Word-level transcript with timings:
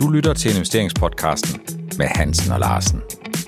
Du 0.00 0.08
lytter 0.08 0.34
til 0.34 0.54
investeringspodcasten 0.54 1.60
med 1.98 2.06
Hansen 2.06 2.52
og 2.52 2.60
Larsen. 2.60 3.00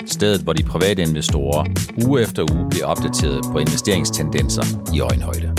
Stedet, 0.07 0.41
hvor 0.41 0.53
de 0.53 0.63
private 0.63 1.03
investorer 1.03 1.65
uge 2.07 2.23
efter 2.23 2.53
uge 2.53 2.71
bliver 2.71 2.87
opdateret 2.87 3.45
på 3.53 3.59
investeringstendenser 3.59 4.95
i 4.95 5.01
øjenhøjde. 5.01 5.57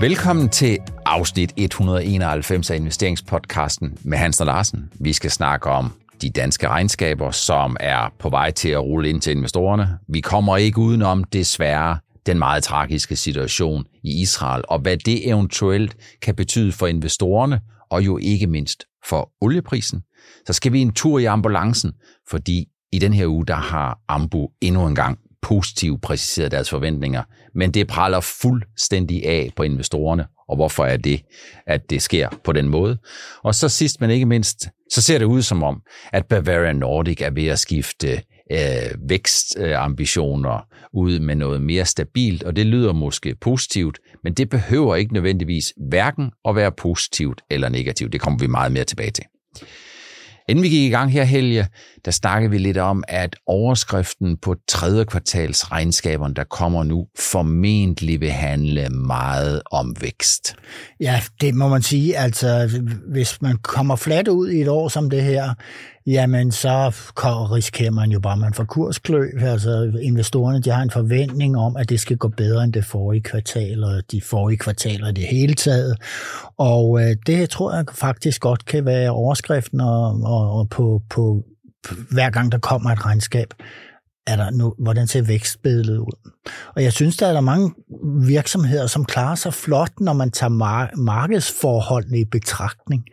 Velkommen 0.00 0.48
til 0.48 0.78
afsnit 1.06 1.52
191 1.56 2.70
af 2.70 2.76
investeringspodcasten 2.76 3.98
med 4.02 4.18
Hansen 4.18 4.42
og 4.42 4.46
Larsen. 4.46 4.92
Vi 4.94 5.12
skal 5.12 5.30
snakke 5.30 5.70
om 5.70 5.92
de 6.22 6.30
danske 6.30 6.68
regnskaber, 6.68 7.30
som 7.30 7.76
er 7.80 8.12
på 8.18 8.28
vej 8.28 8.50
til 8.50 8.68
at 8.68 8.82
rulle 8.82 9.08
ind 9.08 9.20
til 9.20 9.36
investorerne. 9.36 9.98
Vi 10.08 10.20
kommer 10.20 10.56
ikke 10.56 10.78
udenom, 10.78 11.24
desværre, 11.24 11.98
den 12.26 12.38
meget 12.38 12.62
tragiske 12.62 13.16
situation 13.16 13.84
i 14.02 14.22
Israel, 14.22 14.62
og 14.68 14.78
hvad 14.78 14.96
det 14.96 15.28
eventuelt 15.28 15.96
kan 16.22 16.34
betyde 16.34 16.72
for 16.72 16.86
investorerne, 16.86 17.60
og 17.90 18.06
jo 18.06 18.18
ikke 18.18 18.46
mindst 18.46 18.84
for 19.08 19.30
olieprisen. 19.40 20.02
Så 20.46 20.52
skal 20.52 20.72
vi 20.72 20.80
en 20.80 20.92
tur 20.92 21.18
i 21.18 21.24
ambulancen, 21.24 21.92
fordi 22.30 22.68
i 22.92 22.98
den 22.98 23.12
her 23.12 23.26
uge, 23.26 23.46
der 23.46 23.54
har 23.54 23.98
Ambu 24.08 24.48
endnu 24.60 24.86
en 24.86 24.94
gang 24.94 25.18
positivt 25.42 26.02
præciseret 26.02 26.50
deres 26.50 26.70
forventninger, 26.70 27.22
men 27.54 27.70
det 27.70 27.86
praller 27.86 28.20
fuldstændig 28.20 29.26
af 29.26 29.50
på 29.56 29.62
investorerne, 29.62 30.26
og 30.48 30.56
hvorfor 30.56 30.84
er 30.84 30.96
det, 30.96 31.22
at 31.66 31.90
det 31.90 32.02
sker 32.02 32.28
på 32.44 32.52
den 32.52 32.68
måde. 32.68 32.98
Og 33.42 33.54
så 33.54 33.68
sidst, 33.68 34.00
men 34.00 34.10
ikke 34.10 34.26
mindst, 34.26 34.68
så 34.92 35.02
ser 35.02 35.18
det 35.18 35.24
ud 35.24 35.42
som 35.42 35.62
om, 35.62 35.82
at 36.12 36.26
Bavaria 36.26 36.72
Nordic 36.72 37.20
er 37.20 37.30
ved 37.30 37.46
at 37.46 37.58
skifte 37.58 38.22
øh, 38.52 39.08
vækstambitioner 39.08 40.66
ud 40.92 41.18
med 41.18 41.34
noget 41.34 41.62
mere 41.62 41.84
stabilt, 41.84 42.42
og 42.42 42.56
det 42.56 42.66
lyder 42.66 42.92
måske 42.92 43.34
positivt, 43.40 43.98
men 44.24 44.34
det 44.34 44.48
behøver 44.48 44.96
ikke 44.96 45.14
nødvendigvis 45.14 45.72
hverken 45.88 46.30
at 46.48 46.56
være 46.56 46.72
positivt 46.72 47.42
eller 47.50 47.68
negativt. 47.68 48.12
Det 48.12 48.20
kommer 48.20 48.38
vi 48.38 48.46
meget 48.46 48.72
mere 48.72 48.84
tilbage 48.84 49.10
til. 49.10 49.24
Inden 50.48 50.62
vi 50.62 50.68
gik 50.68 50.82
i 50.82 50.90
gang 50.90 51.12
her, 51.12 51.24
Helge, 51.24 51.66
der 52.04 52.10
snakkede 52.10 52.50
vi 52.50 52.58
lidt 52.58 52.78
om, 52.78 53.04
at 53.08 53.36
overskriften 53.46 54.36
på 54.36 54.56
tredje 54.68 55.04
kvartals 55.04 55.72
regnskaberne, 55.72 56.34
der 56.34 56.44
kommer 56.44 56.84
nu, 56.84 57.06
formentlig 57.18 58.20
vil 58.20 58.30
handle 58.30 58.88
meget 58.88 59.62
om 59.70 59.96
vækst. 60.00 60.54
Ja, 61.00 61.22
det 61.40 61.54
må 61.54 61.68
man 61.68 61.82
sige. 61.82 62.16
Altså, 62.16 62.80
hvis 63.12 63.42
man 63.42 63.56
kommer 63.56 63.96
fladt 63.96 64.28
ud 64.28 64.50
i 64.50 64.60
et 64.60 64.68
år 64.68 64.88
som 64.88 65.10
det 65.10 65.22
her, 65.22 65.54
jamen 66.06 66.52
så 66.52 66.90
risikerer 67.52 67.90
man 67.90 68.10
jo 68.10 68.20
bare, 68.20 68.32
at 68.32 68.38
man 68.38 68.54
får 68.54 68.64
kurskløb. 68.64 69.42
Altså 69.42 69.92
investorerne 70.02 70.60
de 70.60 70.70
har 70.70 70.82
en 70.82 70.90
forventning 70.90 71.56
om, 71.56 71.76
at 71.76 71.88
det 71.88 72.00
skal 72.00 72.16
gå 72.16 72.28
bedre 72.28 72.64
end 72.64 72.72
det 72.72 72.84
forrige 72.84 73.22
kvartal, 73.22 73.84
og 73.84 74.02
de 74.10 74.20
forrige 74.20 74.58
kvartaler 74.58 75.08
i 75.08 75.12
det 75.12 75.24
hele 75.24 75.54
taget. 75.54 75.96
Og 76.58 77.00
øh, 77.02 77.16
det 77.26 77.50
tror 77.50 77.74
jeg 77.74 77.84
faktisk 77.92 78.40
godt 78.40 78.64
kan 78.64 78.84
være 78.84 79.10
overskriften 79.10 79.80
og, 79.80 80.20
og, 80.22 80.52
og 80.58 80.68
på, 80.68 81.02
på 81.10 81.42
hver 82.10 82.30
gang 82.30 82.52
der 82.52 82.58
kommer 82.58 82.90
et 82.90 83.06
regnskab 83.06 83.54
er 84.26 84.36
der 84.36 84.50
nu, 84.50 84.74
hvordan 84.78 85.06
ser 85.06 85.22
vækstbilledet 85.22 85.98
ud? 85.98 86.30
Og 86.76 86.82
jeg 86.82 86.92
synes, 86.92 87.16
der 87.16 87.26
er 87.26 87.32
der 87.32 87.40
mange 87.40 87.70
virksomheder, 88.26 88.86
som 88.86 89.04
klarer 89.04 89.34
sig 89.34 89.54
flot, 89.54 89.90
når 90.00 90.12
man 90.12 90.30
tager 90.30 90.50
mar- 90.50 90.96
markedsforholdene 90.96 92.18
i 92.18 92.24
betragtning. 92.24 93.04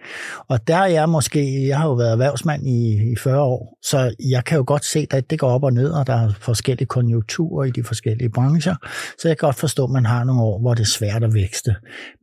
Og 0.48 0.68
der 0.68 0.76
er 0.76 0.86
jeg 0.86 1.10
måske, 1.10 1.68
jeg 1.68 1.78
har 1.78 1.88
jo 1.88 1.94
været 1.94 2.12
erhvervsmand 2.12 2.68
i, 2.68 3.12
i 3.12 3.16
40 3.16 3.42
år, 3.42 3.78
så 3.84 4.16
jeg 4.30 4.46
kan 4.46 4.58
jo 4.58 4.64
godt 4.68 4.86
se, 4.86 5.08
at 5.12 5.30
det 5.30 5.40
går 5.40 5.50
op 5.50 5.64
og 5.64 5.74
ned, 5.74 5.90
og 5.90 6.08
der 6.08 6.14
er 6.14 6.30
forskellige 6.40 6.88
konjunkturer 6.88 7.66
i 7.66 7.72
de 7.72 7.84
forskellige 7.84 8.30
brancher. 8.30 8.76
Så 9.20 9.28
jeg 9.28 9.38
kan 9.38 9.48
godt 9.48 9.56
forstå, 9.56 9.84
at 9.84 9.92
man 9.92 10.06
har 10.06 10.24
nogle 10.24 10.42
år, 10.42 10.60
hvor 10.60 10.74
det 10.74 10.82
er 10.82 10.88
svært 10.88 11.24
at 11.24 11.34
vækste. 11.34 11.76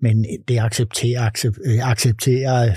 Men 0.02 0.26
det 0.48 0.58
accepterer, 0.58 1.22
accepterer, 1.22 1.86
accepterer 1.86 2.74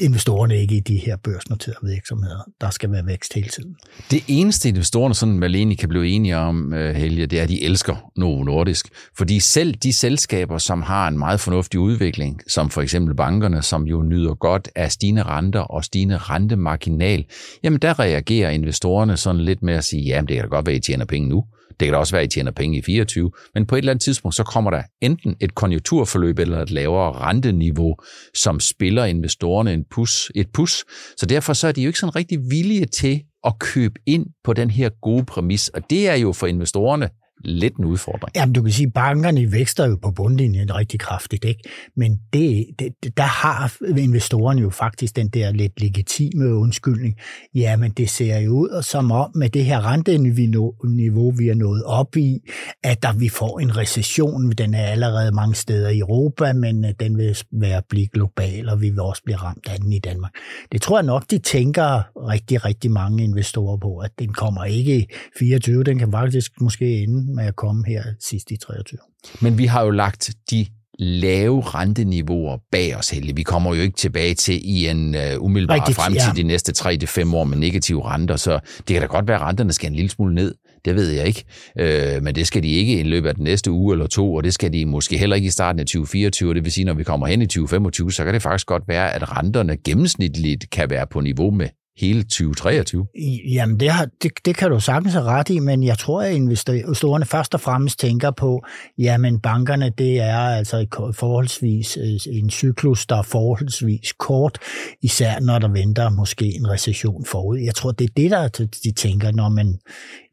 investorerne 0.00 0.56
ikke 0.56 0.76
i 0.76 0.80
de 0.80 0.96
her 0.96 1.16
børsnoterede 1.16 1.86
virksomheder. 1.86 2.50
Der 2.60 2.70
skal 2.70 2.92
være 2.92 3.06
vækst 3.06 3.34
hele 3.34 3.48
tiden. 3.48 3.76
Det 4.10 4.24
eneste 4.28 4.68
investorerne 4.68 5.14
sådan 5.14 5.40
vel 5.40 5.54
egentlig 5.54 5.78
kan 5.78 5.88
blive 5.88 6.08
enige 6.08 6.36
om, 6.36 6.72
øh, 6.74 6.94
Helge, 6.94 7.26
det 7.26 7.38
er, 7.38 7.42
at 7.42 7.48
de 7.48 7.64
elsker 7.64 8.10
Novo 8.16 8.42
Nordisk. 8.42 8.88
Fordi 9.16 9.40
selv 9.40 9.74
de 9.74 9.92
selskaber, 9.92 10.58
som 10.58 10.82
har 10.82 11.08
en 11.08 11.18
meget 11.18 11.40
fornuftig 11.40 11.80
udvikling, 11.80 12.40
som 12.48 12.70
for 12.70 12.82
eksempel 12.82 13.14
bankerne, 13.14 13.62
som 13.62 13.86
jo 13.86 14.02
nyder 14.02 14.34
godt 14.34 14.68
af 14.74 14.92
stigende 14.92 15.22
renter 15.22 15.60
og 15.60 15.84
stigende 15.84 16.16
rentemarginal, 16.16 17.24
jamen 17.62 17.78
der 17.78 17.98
reagerer 17.98 18.50
investorerne 18.50 19.16
sådan 19.16 19.40
lidt 19.40 19.62
med 19.62 19.74
at 19.74 19.84
sige, 19.84 20.02
jamen 20.02 20.28
det 20.28 20.34
kan 20.34 20.44
da 20.44 20.48
godt 20.48 20.66
være, 20.66 20.76
at 20.76 20.84
I 20.84 20.90
tjener 20.90 21.04
penge 21.04 21.28
nu. 21.28 21.44
Det 21.70 21.86
kan 21.86 21.92
da 21.92 21.98
også 21.98 22.12
være, 22.12 22.22
at 22.22 22.32
I 22.32 22.34
tjener 22.34 22.50
penge 22.50 22.78
i 22.78 22.82
24, 22.82 23.30
men 23.54 23.66
på 23.66 23.74
et 23.74 23.78
eller 23.78 23.92
andet 23.92 24.02
tidspunkt, 24.02 24.34
så 24.34 24.44
kommer 24.44 24.70
der 24.70 24.82
enten 25.00 25.36
et 25.40 25.54
konjunkturforløb 25.54 26.38
eller 26.38 26.62
et 26.62 26.70
lavere 26.70 27.12
renteniveau, 27.12 27.96
som 28.34 28.60
spiller 28.60 29.04
investorerne 29.04 29.72
en 29.72 29.84
pus, 29.90 30.32
et 30.34 30.48
pus. 30.52 30.84
Så 31.16 31.26
derfor 31.26 31.52
så 31.52 31.68
er 31.68 31.72
de 31.72 31.82
jo 31.82 31.88
ikke 31.88 31.98
sådan 31.98 32.16
rigtig 32.16 32.38
villige 32.50 32.86
til 32.86 33.22
at 33.44 33.58
købe 33.58 34.00
ind 34.06 34.26
på 34.44 34.52
den 34.52 34.70
her 34.70 34.88
gode 35.02 35.24
præmis, 35.24 35.68
og 35.68 35.90
det 35.90 36.08
er 36.08 36.14
jo 36.14 36.32
for 36.32 36.46
investorerne 36.46 37.08
lidt 37.44 37.76
en 37.76 37.84
udfordring. 37.84 38.36
Jamen, 38.36 38.52
du 38.52 38.62
kan 38.62 38.72
sige, 38.72 38.86
at 38.86 38.92
bankerne 38.92 39.52
vækster 39.52 39.86
jo 39.86 39.98
på 40.02 40.10
bundlinjen 40.10 40.74
rigtig 40.74 41.00
kraftigt, 41.00 41.44
ikke? 41.44 41.68
men 41.96 42.18
det, 42.32 42.66
det, 42.78 43.16
der 43.16 43.22
har 43.22 43.76
investorerne 43.98 44.60
jo 44.60 44.70
faktisk 44.70 45.16
den 45.16 45.28
der 45.28 45.50
lidt 45.50 45.80
legitime 45.80 46.54
undskyldning. 46.54 47.14
Jamen, 47.54 47.90
det 47.90 48.10
ser 48.10 48.38
jo 48.38 48.50
ud 48.50 48.82
som 48.82 49.12
om 49.12 49.30
med 49.34 49.48
det 49.48 49.64
her 49.64 49.92
renteniveau, 49.92 51.30
vi 51.30 51.48
er 51.48 51.54
nået 51.54 51.84
op 51.84 52.16
i, 52.16 52.38
at 52.84 53.02
der 53.02 53.12
vi 53.12 53.28
får 53.28 53.60
en 53.60 53.76
recession. 53.76 54.50
Den 54.50 54.74
er 54.74 54.86
allerede 54.86 55.32
mange 55.32 55.54
steder 55.54 55.88
i 55.88 55.98
Europa, 55.98 56.52
men 56.52 56.84
øh, 56.84 56.90
den 57.00 57.18
vil 57.18 57.38
være 57.52 57.82
blive 57.88 58.06
global, 58.06 58.68
og 58.68 58.80
vi 58.80 58.90
vil 58.90 59.00
også 59.00 59.22
blive 59.24 59.36
ramt 59.36 59.68
af 59.70 59.78
den 59.78 59.92
i 59.92 59.98
Danmark. 59.98 60.32
Det 60.72 60.82
tror 60.82 60.98
jeg 60.98 61.06
nok, 61.06 61.30
de 61.30 61.38
tænker 61.38 62.02
rigtig, 62.28 62.64
rigtig 62.64 62.90
mange 62.90 63.24
investorer 63.24 63.76
på, 63.76 63.98
at 63.98 64.10
den 64.18 64.32
kommer 64.32 64.64
ikke 64.64 64.98
i 64.98 65.06
24, 65.38 65.84
den 65.84 65.98
kan 65.98 66.12
faktisk 66.12 66.60
måske 66.60 67.02
ende 67.02 67.27
med 67.34 67.44
at 67.44 67.56
komme 67.56 67.84
her 67.86 68.04
sidst 68.20 68.50
i 68.50 68.56
23. 68.56 68.98
Men 69.40 69.58
vi 69.58 69.66
har 69.66 69.82
jo 69.82 69.90
lagt 69.90 70.30
de 70.50 70.66
lave 70.98 71.60
renteniveauer 71.60 72.58
bag 72.72 72.96
os, 72.96 73.10
Helge. 73.10 73.36
Vi 73.36 73.42
kommer 73.42 73.74
jo 73.74 73.82
ikke 73.82 73.96
tilbage 73.96 74.34
til 74.34 74.60
i 74.64 74.88
en 74.88 75.14
uh, 75.14 75.44
umiddelbar 75.44 75.74
Rigtigt, 75.74 75.96
fremtid 75.96 76.20
ja. 76.26 76.32
de 76.36 76.42
næste 76.42 76.72
3-5 76.78 77.34
år 77.34 77.44
med 77.44 77.56
negative 77.56 78.04
renter, 78.04 78.36
så 78.36 78.60
det 78.78 78.86
kan 78.86 79.00
da 79.00 79.06
godt 79.06 79.28
være, 79.28 79.36
at 79.36 79.42
renterne 79.42 79.72
skal 79.72 79.88
en 79.90 79.94
lille 79.94 80.10
smule 80.10 80.34
ned. 80.34 80.54
Det 80.84 80.94
ved 80.94 81.10
jeg 81.10 81.26
ikke. 81.26 81.44
Øh, 81.78 82.22
men 82.22 82.34
det 82.34 82.46
skal 82.46 82.62
de 82.62 82.68
ikke 82.68 83.00
i 83.00 83.02
løbet 83.02 83.28
af 83.28 83.34
den 83.34 83.44
næste 83.44 83.70
uge 83.70 83.94
eller 83.94 84.06
to, 84.06 84.34
og 84.34 84.44
det 84.44 84.54
skal 84.54 84.72
de 84.72 84.86
måske 84.86 85.18
heller 85.18 85.36
ikke 85.36 85.46
i 85.46 85.50
starten 85.50 85.80
af 85.80 85.86
2024. 85.86 86.54
Det 86.54 86.64
vil 86.64 86.72
sige, 86.72 86.84
når 86.84 86.94
vi 86.94 87.04
kommer 87.04 87.26
hen 87.26 87.42
i 87.42 87.46
2025, 87.46 88.12
så 88.12 88.24
kan 88.24 88.34
det 88.34 88.42
faktisk 88.42 88.66
godt 88.66 88.82
være, 88.88 89.14
at 89.14 89.36
renterne 89.36 89.76
gennemsnitligt 89.84 90.70
kan 90.70 90.90
være 90.90 91.06
på 91.06 91.20
niveau 91.20 91.50
med 91.50 91.68
hele 92.00 92.22
2023? 92.22 93.06
Jamen, 93.54 93.80
det, 93.80 93.90
har, 93.90 94.08
det, 94.22 94.32
det 94.44 94.56
kan 94.56 94.70
du 94.70 94.80
sagtens 94.80 95.14
have 95.14 95.24
ret 95.24 95.50
i, 95.50 95.58
men 95.58 95.82
jeg 95.82 95.98
tror, 95.98 96.22
at 96.22 96.34
investorerne 96.34 97.24
først 97.24 97.54
og 97.54 97.60
fremmest 97.60 97.98
tænker 97.98 98.30
på, 98.30 98.64
jamen 98.98 99.40
bankerne, 99.40 99.92
det 99.98 100.20
er 100.20 100.38
altså 100.38 100.86
forholdsvis 101.14 101.96
øh, 101.96 102.34
en 102.34 102.50
cyklus, 102.50 103.06
der 103.06 103.16
er 103.16 103.22
forholdsvis 103.22 104.12
kort, 104.18 104.58
især 105.02 105.40
når 105.40 105.58
der 105.58 105.68
venter 105.68 106.10
måske 106.10 106.44
en 106.44 106.70
recession 106.70 107.24
forud. 107.24 107.58
Jeg 107.58 107.74
tror, 107.74 107.90
det 107.90 108.04
er 108.04 108.12
det, 108.16 108.30
der 108.30 108.48
de 108.84 108.92
tænker, 108.92 109.32
når 109.32 109.48
man, 109.48 109.78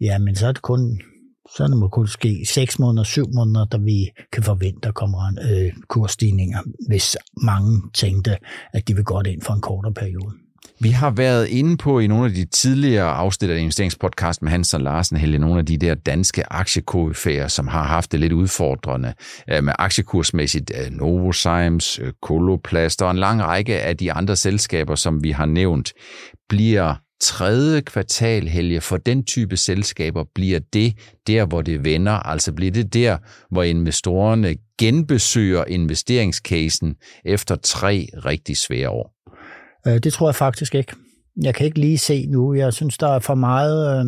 jamen 0.02 0.36
så 0.36 0.48
er 0.48 0.52
det 0.52 0.62
kun 0.62 1.02
så 1.56 1.64
er 1.64 1.68
det 1.68 1.78
måske 1.78 1.92
kun 1.92 2.08
ske 2.08 2.46
6 2.46 2.80
måneder, 2.80 3.04
7 3.04 3.26
måneder, 3.36 3.66
der 3.66 3.78
vi 3.78 4.12
kan 4.32 4.44
forvente, 4.44 4.88
at 4.88 4.94
kommer 4.94 5.28
en, 5.28 5.40
øh, 5.52 5.74
kursstigninger, 5.88 6.60
hvis 6.88 7.18
mange 7.38 7.82
tænkte, 7.94 8.38
at 8.74 8.88
de 8.88 8.96
vil 8.96 9.04
godt 9.04 9.28
ind 9.28 9.42
for 9.42 9.54
en 9.54 9.62
kortere 9.62 9.94
periode. 9.94 10.45
Vi 10.80 10.90
har 10.90 11.10
været 11.10 11.48
inde 11.48 11.78
på 11.78 12.00
i 12.00 12.08
nogle 12.08 12.26
af 12.26 12.32
de 12.32 12.46
tidligere 12.46 13.12
afsnit 13.12 13.50
af 13.50 13.60
investeringspodcast 13.60 14.42
med 14.42 14.52
Hans 14.52 14.74
og 14.74 14.82
Larsen, 14.82 15.18
Helge, 15.18 15.40
nogle 15.40 15.60
af 15.60 15.66
de 15.66 15.78
der 15.78 15.96
danske 15.96 16.54
aktiekoefærer, 16.54 17.48
som 17.48 17.68
har 17.68 17.84
haft 17.84 18.12
det 18.12 18.20
lidt 18.20 18.34
udfordrende 18.34 19.14
øh, 19.50 19.64
med 19.64 19.74
aktiekursmæssigt. 19.80 20.72
Novozymes, 20.92 22.00
øh, 22.00 22.14
Coloplast 22.22 23.02
øh, 23.02 23.06
og 23.06 23.12
en 23.12 23.18
lang 23.18 23.42
række 23.42 23.82
af 23.82 23.98
de 23.98 24.14
andre 24.14 24.36
selskaber, 24.36 24.96
som 24.96 25.24
vi 25.24 25.32
har 25.32 25.46
nævnt, 25.46 25.94
bliver 26.50 26.96
tredje 27.22 27.82
kvartal, 27.82 28.48
Helge, 28.48 28.82
for 28.82 28.98
den 28.98 29.24
type 29.24 29.58
selskaber, 29.58 30.24
bliver 30.36 30.60
det 30.74 30.94
der, 31.28 31.46
hvor 31.46 31.62
det 31.62 31.86
vender? 31.86 32.14
Altså 32.14 32.54
bliver 32.54 32.72
det 32.72 32.94
der, 32.94 33.18
hvor 33.52 33.64
investorerne 33.64 34.56
genbesøger 34.80 35.66
investeringscasen 35.68 36.96
efter 37.26 37.56
tre 37.56 38.08
rigtig 38.26 38.58
svære 38.58 38.90
år? 38.90 39.15
Øh, 39.88 39.98
det 39.98 40.14
tror 40.14 40.28
jeg 40.28 40.36
faktisk 40.36 40.76
ikke. 40.76 40.94
Jeg 41.42 41.56
kan 41.56 41.66
ikke 41.66 41.80
lige 41.80 41.98
se 41.98 42.26
nu. 42.26 42.54
Jeg 42.54 42.74
synes, 42.74 42.98
der 42.98 43.08
er 43.08 43.20
for 43.20 43.36
meget... 43.36 44.00
Øh, 44.00 44.06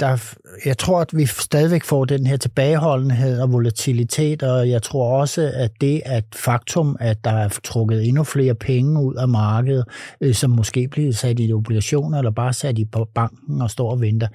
der, 0.00 0.34
jeg 0.64 0.78
tror, 0.78 1.00
at 1.00 1.16
vi 1.16 1.26
stadigvæk 1.26 1.84
får 1.84 2.04
den 2.04 2.26
her 2.26 2.36
tilbageholdenhed 2.36 3.40
og 3.40 3.52
volatilitet, 3.52 4.42
og 4.42 4.70
jeg 4.70 4.82
tror 4.82 5.20
også, 5.20 5.52
at 5.54 5.70
det 5.80 6.02
at 6.04 6.24
faktum, 6.34 6.96
at 7.00 7.24
der 7.24 7.30
er 7.30 7.48
trukket 7.64 8.08
endnu 8.08 8.24
flere 8.24 8.54
penge 8.54 9.02
ud 9.02 9.14
af 9.14 9.28
markedet, 9.28 9.84
øh, 10.20 10.34
som 10.34 10.50
måske 10.50 10.88
bliver 10.88 11.12
sat 11.12 11.40
i 11.40 11.52
obligationer 11.52 12.18
eller 12.18 12.30
bare 12.30 12.52
sat 12.52 12.78
i 12.78 12.84
på 12.84 13.08
banken 13.14 13.62
og 13.62 13.70
står 13.70 13.90
og 13.90 14.00
venter, 14.00 14.28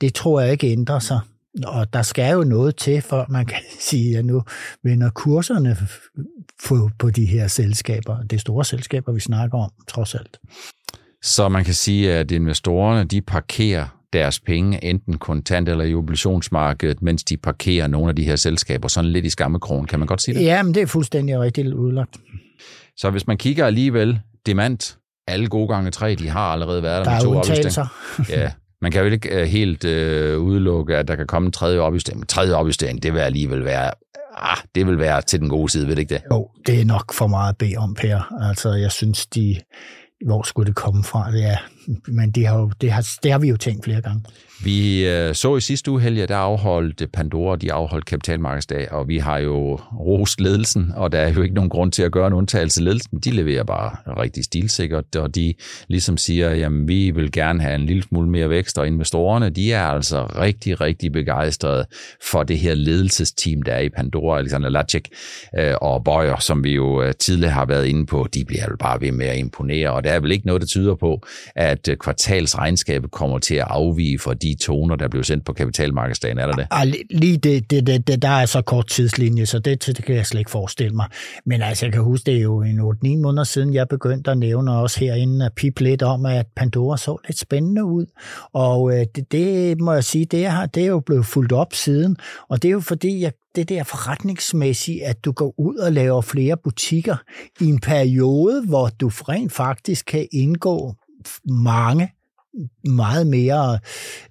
det 0.00 0.14
tror 0.14 0.40
jeg 0.40 0.52
ikke 0.52 0.72
ændrer 0.72 0.98
sig 0.98 1.20
og 1.64 1.92
der 1.92 2.02
skal 2.02 2.32
jo 2.32 2.44
noget 2.44 2.76
til, 2.76 3.02
for 3.02 3.26
man 3.28 3.46
kan 3.46 3.58
sige, 3.90 4.18
at 4.18 4.24
nu 4.24 4.42
vender 4.84 5.10
kurserne 5.10 5.76
på, 6.68 6.90
på 6.98 7.10
de 7.10 7.26
her 7.26 7.48
selskaber. 7.48 8.22
Det 8.22 8.32
er 8.32 8.40
store 8.40 8.64
selskaber, 8.64 9.12
vi 9.12 9.20
snakker 9.20 9.58
om, 9.58 9.70
trods 9.88 10.14
alt. 10.14 10.38
Så 11.22 11.48
man 11.48 11.64
kan 11.64 11.74
sige, 11.74 12.12
at 12.14 12.30
investorerne 12.30 13.04
de 13.04 13.20
parkerer 13.20 13.86
deres 14.12 14.40
penge, 14.40 14.84
enten 14.84 15.18
kontant 15.18 15.68
eller 15.68 15.84
i 15.84 15.94
obligationsmarkedet, 15.94 17.02
mens 17.02 17.24
de 17.24 17.36
parkerer 17.36 17.86
nogle 17.86 18.08
af 18.08 18.16
de 18.16 18.24
her 18.24 18.36
selskaber, 18.36 18.88
sådan 18.88 19.10
lidt 19.10 19.24
i 19.24 19.30
skammekrogen. 19.30 19.86
Kan 19.86 19.98
man 19.98 20.08
godt 20.08 20.22
sige 20.22 20.34
det? 20.34 20.44
Ja, 20.44 20.62
men 20.62 20.74
det 20.74 20.82
er 20.82 20.86
fuldstændig 20.86 21.40
rigtigt 21.40 21.74
udlagt. 21.74 22.16
Så 22.96 23.10
hvis 23.10 23.26
man 23.26 23.36
kigger 23.36 23.66
alligevel, 23.66 24.20
demand, 24.46 24.96
alle 25.26 25.46
gode 25.48 25.68
gange 25.68 25.90
tre, 25.90 26.14
de 26.14 26.28
har 26.28 26.52
allerede 26.52 26.82
været 26.82 27.06
der. 27.06 27.10
Der 27.12 27.18
er 27.18 27.20
to 27.20 27.34
undtagelser. 27.34 27.86
ja, 28.28 28.52
man 28.82 28.92
kan 28.92 29.04
jo 29.04 29.10
ikke 29.10 29.40
øh, 29.40 29.46
helt 29.46 29.84
øh, 29.84 30.38
udelukke, 30.40 30.96
at 30.96 31.08
der 31.08 31.16
kan 31.16 31.26
komme 31.26 31.46
en 31.46 31.52
tredje 31.52 31.78
opjustering. 31.78 32.28
Tredje 32.28 32.54
opjustering, 32.54 33.02
det 33.02 33.12
vil 33.12 33.20
alligevel 33.20 33.64
være 33.64 33.90
ah, 34.38 34.56
det 34.74 34.86
vil 34.86 34.98
være 34.98 35.22
til 35.22 35.40
den 35.40 35.48
gode 35.48 35.72
side, 35.72 35.86
ved 35.86 35.96
det 35.96 36.02
ikke 36.02 36.14
det? 36.14 36.22
Jo, 36.32 36.48
det 36.66 36.80
er 36.80 36.84
nok 36.84 37.14
for 37.14 37.26
meget 37.26 37.48
at 37.48 37.58
bede 37.58 37.76
om, 37.76 37.94
Per. 37.94 38.48
Altså, 38.48 38.72
jeg 38.72 38.92
synes, 38.92 39.26
de, 39.26 39.56
hvor 40.26 40.42
skulle 40.42 40.66
det 40.66 40.74
komme 40.74 41.04
fra? 41.04 41.32
Det 41.32 41.58
men 42.08 42.30
det 42.30 42.46
har, 42.46 42.58
jo, 42.58 42.70
det, 42.80 42.92
har, 42.92 43.08
det 43.22 43.32
har 43.32 43.38
vi 43.38 43.48
jo 43.48 43.56
tænkt 43.56 43.84
flere 43.84 44.02
gange. 44.02 44.24
Vi 44.64 45.08
øh, 45.08 45.34
så 45.34 45.56
i 45.56 45.60
sidste 45.60 45.90
uge, 45.90 46.00
Helge, 46.00 46.26
der 46.26 46.36
afholdt 46.36 47.12
Pandora, 47.12 47.56
de 47.56 47.72
afholdt 47.72 48.04
kapitalmarkedsdag, 48.04 48.92
og 48.92 49.08
vi 49.08 49.18
har 49.18 49.38
jo 49.38 49.80
rost 49.98 50.40
ledelsen, 50.40 50.92
og 50.96 51.12
der 51.12 51.18
er 51.18 51.32
jo 51.32 51.42
ikke 51.42 51.54
nogen 51.54 51.70
grund 51.70 51.92
til 51.92 52.02
at 52.02 52.12
gøre 52.12 52.26
en 52.26 52.32
undtagelse. 52.32 52.82
Ledelsen, 52.82 53.18
de 53.18 53.30
leverer 53.30 53.64
bare 53.64 53.96
rigtig 54.20 54.44
stilsikkert, 54.44 55.16
og 55.16 55.34
de 55.34 55.54
ligesom 55.88 56.16
siger, 56.16 56.54
jamen 56.54 56.88
vi 56.88 57.10
vil 57.10 57.32
gerne 57.32 57.62
have 57.62 57.74
en 57.74 57.86
lille 57.86 58.02
smule 58.02 58.30
mere 58.30 58.50
vækst, 58.50 58.78
og 58.78 58.86
investorerne, 58.86 59.50
de 59.50 59.72
er 59.72 59.82
altså 59.82 60.26
rigtig, 60.26 60.80
rigtig 60.80 61.12
begejstrede 61.12 61.86
for 62.30 62.42
det 62.42 62.58
her 62.58 62.74
ledelsesteam, 62.74 63.62
der 63.62 63.72
er 63.72 63.80
i 63.80 63.88
Pandora, 63.88 64.38
Alexander 64.38 64.68
Lacek 64.68 65.08
øh, 65.58 65.74
og 65.80 66.04
Bøjer, 66.04 66.38
som 66.38 66.64
vi 66.64 66.74
jo 66.74 67.02
øh, 67.02 67.14
tidligere 67.14 67.52
har 67.52 67.66
været 67.66 67.86
inde 67.86 68.06
på, 68.06 68.26
de 68.34 68.44
bliver 68.44 68.64
jo 68.70 68.76
bare 68.78 69.00
ved 69.00 69.12
med 69.12 69.26
at 69.26 69.38
imponere, 69.38 69.90
og 69.92 70.04
der 70.04 70.10
er 70.10 70.20
vel 70.20 70.32
ikke 70.32 70.46
noget, 70.46 70.62
der 70.62 70.66
tyder 70.66 70.94
på, 70.94 71.22
at 71.56 71.88
øh, 71.88 71.96
kvartalsregnskabet 71.96 73.10
kommer 73.10 73.38
til 73.38 73.54
at 73.54 73.66
afvige 73.70 74.18
for 74.18 74.34
de 74.34 74.47
de 74.48 74.54
toner, 74.64 74.96
der 74.96 75.08
blev 75.08 75.24
sendt 75.24 75.44
på 75.44 75.52
kapitalmarkedsdagen, 75.52 76.38
er 76.38 76.46
der 76.46 76.52
det? 76.52 76.66
Ah, 76.70 76.92
lige 77.10 77.36
det, 77.36 77.70
det, 77.70 77.86
det, 77.86 78.06
det, 78.06 78.22
der 78.22 78.28
er 78.28 78.46
så 78.46 78.62
kort 78.62 78.86
tidslinje, 78.86 79.46
så 79.46 79.58
det, 79.58 79.86
det 79.86 80.04
kan 80.04 80.14
jeg 80.14 80.26
slet 80.26 80.38
ikke 80.38 80.50
forestille 80.50 80.96
mig. 80.96 81.06
Men 81.46 81.62
altså, 81.62 81.86
jeg 81.86 81.92
kan 81.92 82.02
huske, 82.02 82.26
det 82.26 82.36
er 82.36 82.42
jo 82.42 82.62
en 82.62 82.80
8-9 82.80 83.16
måneder 83.22 83.44
siden, 83.44 83.74
jeg 83.74 83.88
begyndte 83.88 84.30
at 84.30 84.38
nævne 84.38 84.72
også 84.72 85.00
herinde 85.00 85.46
at 85.46 85.52
pipe 85.56 85.84
lidt 85.84 86.02
om, 86.02 86.26
at 86.26 86.46
Pandora 86.56 86.96
så 86.96 87.16
lidt 87.26 87.38
spændende 87.38 87.84
ud. 87.84 88.06
Og 88.52 88.98
øh, 88.98 89.06
det, 89.14 89.32
det 89.32 89.80
må 89.80 89.92
jeg 89.92 90.04
sige, 90.04 90.24
det 90.24 90.46
har, 90.46 90.66
det 90.66 90.82
er 90.82 90.86
jo 90.86 91.00
blevet 91.00 91.26
fuldt 91.26 91.52
op 91.52 91.74
siden. 91.74 92.16
Og 92.48 92.62
det 92.62 92.68
er 92.68 92.72
jo 92.72 92.80
fordi, 92.80 93.20
jeg 93.20 93.32
det 93.56 93.68
der 93.68 93.84
forretningsmæssige, 93.84 95.06
at 95.06 95.24
du 95.24 95.32
går 95.32 95.54
ud 95.58 95.76
og 95.76 95.92
laver 95.92 96.20
flere 96.20 96.56
butikker 96.64 97.16
i 97.60 97.64
en 97.64 97.78
periode, 97.78 98.64
hvor 98.66 98.88
du 98.88 99.08
rent 99.08 99.52
faktisk 99.52 100.06
kan 100.06 100.28
indgå 100.32 100.94
mange 101.44 102.12
meget 102.84 103.26
mere 103.26 103.78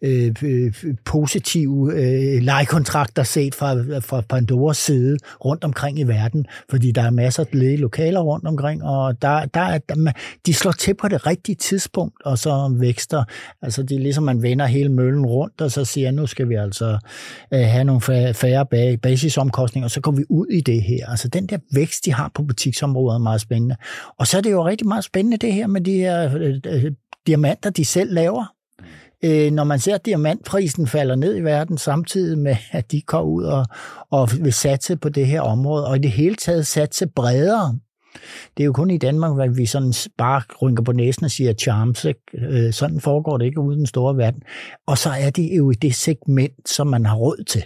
øh, 0.01 0.35
øh, 0.43 0.73
positive 1.05 1.93
øh, 1.93 2.41
lejekontrakter 2.41 3.23
set 3.23 3.55
fra, 3.55 3.99
fra 3.99 4.21
Pandoras 4.21 4.77
side 4.77 5.17
rundt 5.45 5.63
omkring 5.63 5.99
i 5.99 6.03
verden, 6.03 6.45
fordi 6.69 6.91
der 6.91 7.01
er 7.01 7.09
masser 7.09 7.43
af 7.43 7.47
ledige 7.53 7.77
lokaler 7.77 8.19
rundt 8.19 8.47
omkring, 8.47 8.83
og 8.83 9.21
der, 9.21 9.45
der 9.45 9.59
er, 9.59 9.77
der, 9.77 10.11
de 10.45 10.53
slår 10.53 10.71
til 10.71 10.93
på 10.93 11.07
det 11.07 11.27
rigtige 11.27 11.55
tidspunkt, 11.55 12.23
og 12.25 12.37
så 12.37 12.75
vækster. 12.79 13.23
Altså 13.61 13.83
det 13.83 13.95
er 13.95 13.99
ligesom, 13.99 14.23
man 14.23 14.41
vender 14.41 14.65
hele 14.65 14.89
møllen 14.89 15.25
rundt, 15.25 15.61
og 15.61 15.71
så 15.71 15.85
siger, 15.85 16.11
nu 16.11 16.27
skal 16.27 16.49
vi 16.49 16.55
altså 16.55 16.99
øh, 17.53 17.59
have 17.59 17.83
nogle 17.83 18.01
færre 18.33 18.97
basisomkostninger, 18.97 19.85
og 19.85 19.91
så 19.91 20.01
går 20.01 20.11
vi 20.11 20.23
ud 20.29 20.47
i 20.47 20.61
det 20.61 20.83
her. 20.83 21.09
Altså 21.09 21.27
den 21.27 21.47
der 21.47 21.57
vækst, 21.73 22.05
de 22.05 22.13
har 22.13 22.31
på 22.35 22.43
butiksområdet, 22.43 23.15
er 23.15 23.19
meget 23.19 23.41
spændende. 23.41 23.75
Og 24.19 24.27
så 24.27 24.37
er 24.37 24.41
det 24.41 24.51
jo 24.51 24.67
rigtig 24.67 24.87
meget 24.87 25.03
spændende 25.03 25.37
det 25.37 25.53
her 25.53 25.67
med 25.67 25.81
de 25.81 25.93
her 25.93 26.37
øh, 26.37 26.55
øh 26.65 26.91
diamanter, 27.27 27.69
de 27.69 27.85
selv 27.85 28.13
laver. 28.13 28.45
Øh, 29.23 29.51
når 29.51 29.63
man 29.63 29.79
ser, 29.79 29.95
at 29.95 30.05
diamantprisen 30.05 30.87
falder 30.87 31.15
ned 31.15 31.37
i 31.37 31.41
verden, 31.41 31.77
samtidig 31.77 32.37
med, 32.37 32.55
at 32.71 32.91
de 32.91 33.01
går 33.01 33.21
ud 33.21 33.43
og, 33.43 33.65
og 34.09 34.29
vil 34.41 34.53
satse 34.53 34.97
på 34.97 35.09
det 35.09 35.27
her 35.27 35.41
område, 35.41 35.87
og 35.87 35.95
i 35.95 35.99
det 35.99 36.11
hele 36.11 36.35
taget 36.35 36.67
satse 36.67 37.07
bredere. 37.07 37.79
Det 38.57 38.63
er 38.63 38.65
jo 38.65 38.73
kun 38.73 38.91
i 38.91 38.97
Danmark, 38.97 39.39
at 39.39 39.57
vi 39.57 39.65
sådan 39.65 39.93
bare 40.17 40.41
rynker 40.61 40.83
på 40.83 40.91
næsen 40.91 41.23
og 41.23 41.31
siger 41.31 41.53
charms. 41.53 42.05
Ikke? 42.05 42.21
Øh, 42.33 42.73
sådan 42.73 42.99
foregår 42.99 43.37
det 43.37 43.45
ikke 43.45 43.61
ude 43.61 43.75
i 43.75 43.79
den 43.79 43.85
store 43.85 44.17
verden. 44.17 44.43
Og 44.85 44.97
så 44.97 45.09
er 45.09 45.29
det 45.29 45.57
jo 45.57 45.71
i 45.71 45.73
det 45.73 45.95
segment, 45.95 46.69
som 46.69 46.87
man 46.87 47.05
har 47.05 47.15
råd 47.15 47.43
til. 47.43 47.63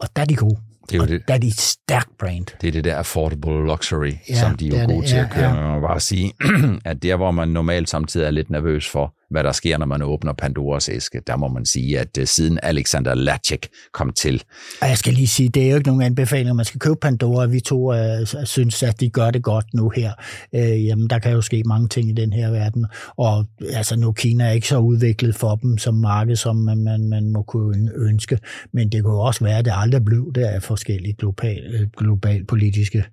Og 0.00 0.08
der 0.16 0.22
er 0.22 0.26
de 0.26 0.36
gode. 0.36 0.56
Det 0.90 0.94
er 0.94 0.98
jo 0.98 1.06
det. 1.06 1.28
Der 1.28 1.34
er 1.34 1.38
de 1.38 1.46
et 1.46 1.60
stærkt 1.60 2.18
brand. 2.18 2.46
Det 2.60 2.68
er 2.68 2.72
det 2.72 2.84
der 2.84 2.96
affordable 2.96 3.66
luxury, 3.66 4.12
ja, 4.28 4.34
som 4.34 4.56
de 4.56 4.76
er 4.76 4.80
jo 4.80 4.86
gode 4.86 5.00
det. 5.00 5.08
til 5.08 5.16
ja, 5.16 5.24
at 5.24 5.30
køre. 5.30 5.48
Ja. 5.48 5.54
Man 5.54 5.80
må 5.80 5.80
bare 5.80 6.00
sige, 6.00 6.32
at 6.84 7.02
der, 7.02 7.16
hvor 7.16 7.30
man 7.30 7.48
normalt 7.48 7.90
samtidig 7.90 8.26
er 8.26 8.30
lidt 8.30 8.50
nervøs 8.50 8.88
for, 8.88 9.14
hvad 9.30 9.44
der 9.44 9.52
sker, 9.52 9.78
når 9.78 9.86
man 9.86 10.02
åbner 10.02 10.32
Pandoras 10.32 10.88
æske. 10.88 11.20
Der 11.26 11.36
må 11.36 11.48
man 11.48 11.64
sige, 11.64 11.98
at 11.98 12.18
uh, 12.18 12.24
siden 12.24 12.58
Alexander 12.62 13.14
Lacek 13.14 13.68
kom 13.92 14.12
til. 14.12 14.42
Og 14.82 14.88
jeg 14.88 14.98
skal 14.98 15.12
lige 15.12 15.26
sige, 15.26 15.48
det 15.48 15.64
er 15.64 15.70
jo 15.70 15.76
ikke 15.76 15.88
nogen 15.88 16.02
anbefaling, 16.02 16.56
man 16.56 16.64
skal 16.64 16.80
købe 16.80 16.96
Pandora. 17.00 17.46
Vi 17.46 17.60
to 17.60 17.92
uh, 17.92 17.98
synes, 18.44 18.82
at 18.82 19.00
de 19.00 19.10
gør 19.10 19.30
det 19.30 19.42
godt 19.42 19.74
nu 19.74 19.88
her. 19.96 20.12
Uh, 20.52 20.86
jamen, 20.86 21.10
der 21.10 21.18
kan 21.18 21.32
jo 21.32 21.40
ske 21.40 21.62
mange 21.66 21.88
ting 21.88 22.08
i 22.08 22.12
den 22.12 22.32
her 22.32 22.50
verden. 22.50 22.86
Og 23.16 23.46
altså, 23.72 23.96
nu 23.96 24.12
Kina 24.12 24.44
er 24.44 24.50
ikke 24.50 24.68
så 24.68 24.78
udviklet 24.78 25.34
for 25.34 25.54
dem 25.54 25.78
som 25.78 25.94
marked, 25.94 26.36
som 26.36 26.56
man, 26.56 26.78
man, 26.78 27.08
man 27.08 27.32
må 27.32 27.42
kunne 27.42 27.90
ønske. 27.96 28.38
Men 28.72 28.88
det 28.88 29.04
kunne 29.04 29.20
også 29.20 29.44
være, 29.44 29.58
at 29.58 29.64
det 29.64 29.72
aldrig 29.76 30.04
blev 30.04 30.32
der 30.34 30.50
af 30.50 30.62
forskellige 30.62 31.14
global, 31.14 31.90
global 31.96 32.44
politiske 32.44 33.04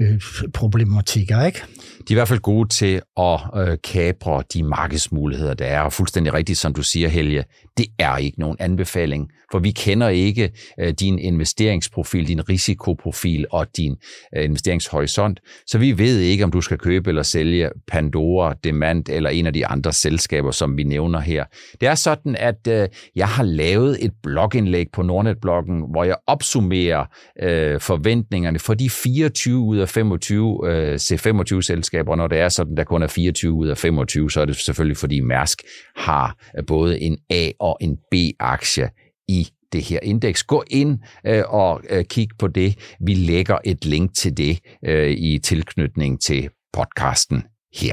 uh, 0.00 0.06
problematikker. 0.54 1.44
Ikke? 1.44 1.62
De 1.98 2.04
er 2.08 2.10
i 2.10 2.14
hvert 2.14 2.28
fald 2.28 2.40
gode 2.40 2.68
til 2.68 3.00
at 3.16 3.40
uh, 3.56 3.74
kapre 3.84 4.42
de 4.54 4.62
markedsmuligheder, 4.62 5.49
der 5.54 5.66
er. 5.66 5.80
Og 5.80 5.92
fuldstændig 5.92 6.34
rigtigt, 6.34 6.58
som 6.58 6.74
du 6.74 6.82
siger, 6.82 7.08
Helge, 7.08 7.44
det 7.78 7.86
er 7.98 8.16
ikke 8.16 8.40
nogen 8.40 8.56
anbefaling, 8.60 9.30
for 9.50 9.58
vi 9.58 9.70
kender 9.70 10.08
ikke 10.08 10.50
øh, 10.80 10.92
din 11.00 11.18
investeringsprofil, 11.18 12.28
din 12.28 12.48
risikoprofil 12.48 13.46
og 13.50 13.66
din 13.76 13.96
øh, 14.36 14.44
investeringshorisont, 14.44 15.40
så 15.66 15.78
vi 15.78 15.98
ved 15.98 16.18
ikke, 16.18 16.44
om 16.44 16.50
du 16.50 16.60
skal 16.60 16.78
købe 16.78 17.10
eller 17.10 17.22
sælge 17.22 17.70
Pandora, 17.86 18.54
Demand 18.64 19.08
eller 19.08 19.30
en 19.30 19.46
af 19.46 19.52
de 19.52 19.66
andre 19.66 19.92
selskaber, 19.92 20.50
som 20.50 20.76
vi 20.76 20.82
nævner 20.82 21.20
her. 21.20 21.44
Det 21.80 21.88
er 21.88 21.94
sådan, 21.94 22.36
at 22.36 22.66
øh, 22.68 22.88
jeg 23.16 23.28
har 23.28 23.42
lavet 23.42 24.04
et 24.04 24.12
blogindlæg 24.22 24.86
på 24.92 25.02
Nordnet-bloggen, 25.02 25.84
hvor 25.90 26.04
jeg 26.04 26.16
opsummerer 26.26 27.04
øh, 27.42 27.80
forventningerne 27.80 28.58
for 28.58 28.74
de 28.74 28.90
24 28.90 29.58
ud 29.58 29.78
af 29.78 29.88
25 29.88 30.60
øh, 30.64 30.94
C25-selskaber, 30.94 32.16
når 32.16 32.28
det 32.28 32.38
er 32.38 32.48
sådan, 32.48 32.76
der 32.76 32.84
kun 32.84 33.02
er 33.02 33.06
24 33.06 33.52
ud 33.52 33.68
af 33.68 33.78
25, 33.78 34.30
så 34.30 34.40
er 34.40 34.44
det 34.44 34.56
selvfølgelig, 34.56 34.96
fordi 34.96 35.20
Mærsk 35.20 35.62
har 35.96 36.36
øh, 36.58 36.66
både 36.66 37.00
en 37.00 37.18
A- 37.30 37.50
og 37.58 37.78
en 37.80 37.96
B-aktie 37.96 38.90
i 39.30 39.48
det 39.72 39.82
her 39.82 39.98
indeks. 40.02 40.42
Gå 40.42 40.64
ind 40.70 40.98
øh, 41.26 41.42
og 41.48 41.80
øh, 41.90 42.04
kig 42.04 42.28
på 42.38 42.48
det. 42.48 42.78
Vi 43.00 43.14
lægger 43.14 43.58
et 43.64 43.84
link 43.84 44.14
til 44.14 44.36
det 44.36 44.58
øh, 44.84 45.10
i 45.10 45.38
tilknytning 45.38 46.20
til 46.20 46.48
podcasten 46.72 47.42
her. 47.74 47.92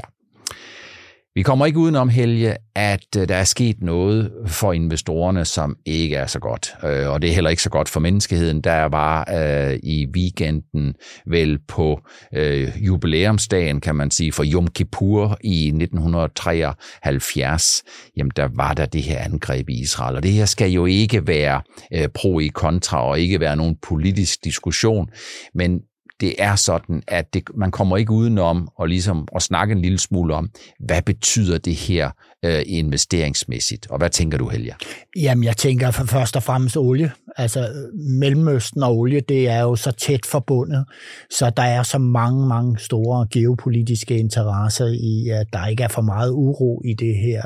Vi 1.38 1.42
kommer 1.42 1.66
ikke 1.66 1.78
udenom, 1.78 2.08
Helge, 2.08 2.56
at 2.74 3.06
øh, 3.18 3.28
der 3.28 3.36
er 3.36 3.44
sket 3.44 3.82
noget 3.82 4.32
for 4.46 4.72
investorerne, 4.72 5.44
som 5.44 5.76
ikke 5.86 6.16
er 6.16 6.26
så 6.26 6.38
godt. 6.38 6.74
Øh, 6.84 7.08
og 7.08 7.22
det 7.22 7.30
er 7.30 7.34
heller 7.34 7.50
ikke 7.50 7.62
så 7.62 7.70
godt 7.70 7.88
for 7.88 8.00
menneskeheden. 8.00 8.60
Der 8.60 8.84
var 8.84 9.28
øh, 9.34 9.78
i 9.82 10.06
weekenden 10.16 10.94
vel 11.26 11.58
på 11.68 12.00
øh, 12.34 12.86
jubilæumsdagen, 12.86 13.80
kan 13.80 13.96
man 13.96 14.10
sige, 14.10 14.32
for 14.32 14.44
Yom 14.52 14.68
Kippur 14.68 15.38
i 15.44 15.66
1973, 15.66 17.82
jamen 18.16 18.32
der 18.36 18.48
var 18.54 18.74
der 18.74 18.86
det 18.86 19.02
her 19.02 19.18
angreb 19.18 19.68
i 19.68 19.80
Israel. 19.80 20.16
Og 20.16 20.22
det 20.22 20.32
her 20.32 20.44
skal 20.44 20.70
jo 20.70 20.86
ikke 20.86 21.26
være 21.26 21.62
øh, 21.94 22.08
pro 22.14 22.40
i 22.40 22.46
kontra 22.46 23.04
og 23.04 23.20
ikke 23.20 23.40
være 23.40 23.56
nogen 23.56 23.76
politisk 23.82 24.44
diskussion, 24.44 25.08
men 25.54 25.80
det 26.20 26.34
er 26.38 26.56
sådan, 26.56 27.02
at 27.06 27.34
det, 27.34 27.42
man 27.54 27.70
kommer 27.70 27.96
ikke 27.96 28.12
udenom 28.12 28.68
og 28.76 28.88
ligesom, 28.88 29.28
at 29.36 29.42
snakke 29.42 29.72
en 29.72 29.82
lille 29.82 29.98
smule 29.98 30.34
om, 30.34 30.50
hvad 30.80 31.02
betyder 31.02 31.58
det 31.58 31.74
her 31.74 32.10
øh, 32.44 32.62
investeringsmæssigt? 32.66 33.86
Og 33.90 33.98
hvad 33.98 34.10
tænker 34.10 34.38
du, 34.38 34.48
Helge? 34.48 34.74
Jamen, 35.16 35.44
jeg 35.44 35.56
tænker 35.56 35.90
for 35.90 36.04
først 36.04 36.36
og 36.36 36.42
fremmest 36.42 36.76
olie. 36.76 37.12
Altså, 37.38 37.68
Mellemøsten 37.94 38.82
og 38.82 38.98
olie, 38.98 39.20
det 39.20 39.48
er 39.48 39.60
jo 39.60 39.76
så 39.76 39.90
tæt 39.90 40.26
forbundet, 40.26 40.84
så 41.30 41.50
der 41.50 41.62
er 41.62 41.82
så 41.82 41.98
mange, 41.98 42.48
mange 42.48 42.78
store 42.78 43.26
geopolitiske 43.30 44.18
interesser 44.18 44.86
i, 44.86 45.28
at 45.28 45.46
der 45.52 45.66
ikke 45.66 45.82
er 45.82 45.88
for 45.88 46.02
meget 46.02 46.30
uro 46.30 46.82
i 46.84 46.94
det 46.94 47.16
her 47.16 47.42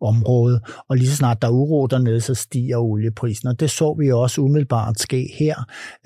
område. 0.00 0.60
Og 0.88 0.96
lige 0.96 1.08
så 1.08 1.16
snart 1.16 1.42
der 1.42 1.48
er 1.48 1.52
uro 1.52 1.86
dernede, 1.86 2.20
så 2.20 2.34
stiger 2.34 2.78
olieprisen. 2.78 3.48
Og 3.48 3.60
det 3.60 3.70
så 3.70 3.96
vi 3.98 4.12
også 4.12 4.40
umiddelbart 4.40 5.00
ske 5.00 5.30
her. 5.38 5.54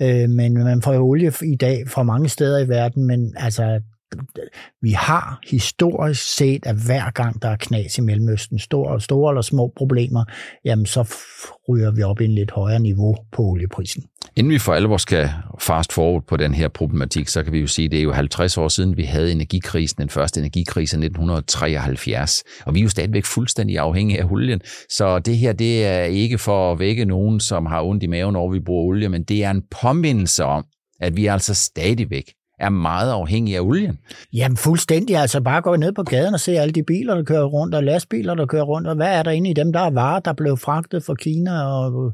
Øh, 0.01 0.29
men 0.29 0.53
man 0.53 0.81
får 0.81 0.93
jo 0.93 1.07
olie 1.07 1.33
i 1.43 1.55
dag 1.55 1.89
fra 1.89 2.03
mange 2.03 2.29
steder 2.29 2.59
i 2.59 2.67
verden, 2.67 3.07
men 3.07 3.33
altså 3.37 3.81
vi 4.81 4.91
har 4.91 5.39
historisk 5.47 6.35
set, 6.35 6.65
at 6.65 6.75
hver 6.85 7.11
gang 7.11 7.41
der 7.41 7.49
er 7.49 7.55
knas 7.55 7.97
i 7.97 8.01
Mellemøsten, 8.01 8.59
store, 8.59 9.01
store 9.01 9.31
eller 9.31 9.41
små 9.41 9.73
problemer, 9.77 10.23
jamen 10.65 10.85
så 10.85 11.15
ryger 11.69 11.91
vi 11.91 12.03
op 12.03 12.21
i 12.21 12.25
en 12.25 12.31
lidt 12.31 12.51
højere 12.51 12.79
niveau 12.79 13.17
på 13.31 13.41
olieprisen. 13.41 14.03
Inden 14.35 14.53
vi 14.53 14.59
for 14.59 14.73
alvor 14.73 14.97
skal 14.97 15.29
fast 15.59 15.93
forward 15.93 16.23
på 16.27 16.37
den 16.37 16.53
her 16.53 16.67
problematik, 16.67 17.27
så 17.27 17.43
kan 17.43 17.53
vi 17.53 17.59
jo 17.59 17.67
sige, 17.67 17.85
at 17.85 17.91
det 17.91 17.99
er 17.99 18.03
jo 18.03 18.11
50 18.11 18.57
år 18.57 18.67
siden, 18.67 18.97
vi 18.97 19.03
havde 19.03 19.31
energikrisen, 19.31 20.01
den 20.01 20.09
første 20.09 20.39
energikrise 20.39 20.95
i 20.95 20.99
1973, 21.05 22.43
og 22.65 22.73
vi 22.73 22.79
er 22.79 22.83
jo 22.83 22.89
stadigvæk 22.89 23.25
fuldstændig 23.25 23.79
afhængige 23.79 24.19
af 24.19 24.25
olien. 24.31 24.61
Så 24.89 25.19
det 25.19 25.37
her, 25.37 25.53
det 25.53 25.85
er 25.85 26.03
ikke 26.03 26.37
for 26.37 26.71
at 26.71 26.79
vække 26.79 27.05
nogen, 27.05 27.39
som 27.39 27.65
har 27.65 27.83
ondt 27.83 28.03
i 28.03 28.07
maven 28.07 28.35
over, 28.35 28.51
vi 28.51 28.59
bruger 28.59 28.85
olie, 28.85 29.09
men 29.09 29.23
det 29.23 29.43
er 29.43 29.51
en 29.51 29.63
påmindelse 29.81 30.43
om, 30.43 30.65
at 30.99 31.17
vi 31.17 31.25
altså 31.25 31.53
stadigvæk 31.53 32.23
er 32.61 32.69
meget 32.69 33.11
afhængige 33.11 33.57
af 33.57 33.61
olien. 33.61 33.99
Jamen 34.33 34.57
fuldstændig. 34.57 35.17
Altså 35.17 35.41
bare 35.41 35.61
gå 35.61 35.75
ned 35.75 35.91
på 35.91 36.03
gaden 36.03 36.33
og 36.33 36.39
se 36.39 36.51
alle 36.51 36.71
de 36.71 36.83
biler, 36.83 37.15
der 37.15 37.23
kører 37.23 37.45
rundt, 37.45 37.75
og 37.75 37.83
lastbiler, 37.83 38.35
der 38.35 38.45
kører 38.45 38.63
rundt, 38.63 38.87
og 38.87 38.95
hvad 38.95 39.17
er 39.17 39.23
der 39.23 39.31
inde 39.31 39.49
i 39.49 39.53
dem? 39.53 39.73
Der 39.73 39.79
er 39.79 39.89
varer, 39.89 40.19
der 40.19 40.33
blev 40.33 40.57
fragtet 40.57 41.03
fra 41.03 41.15
Kina 41.15 41.63
og 41.63 42.13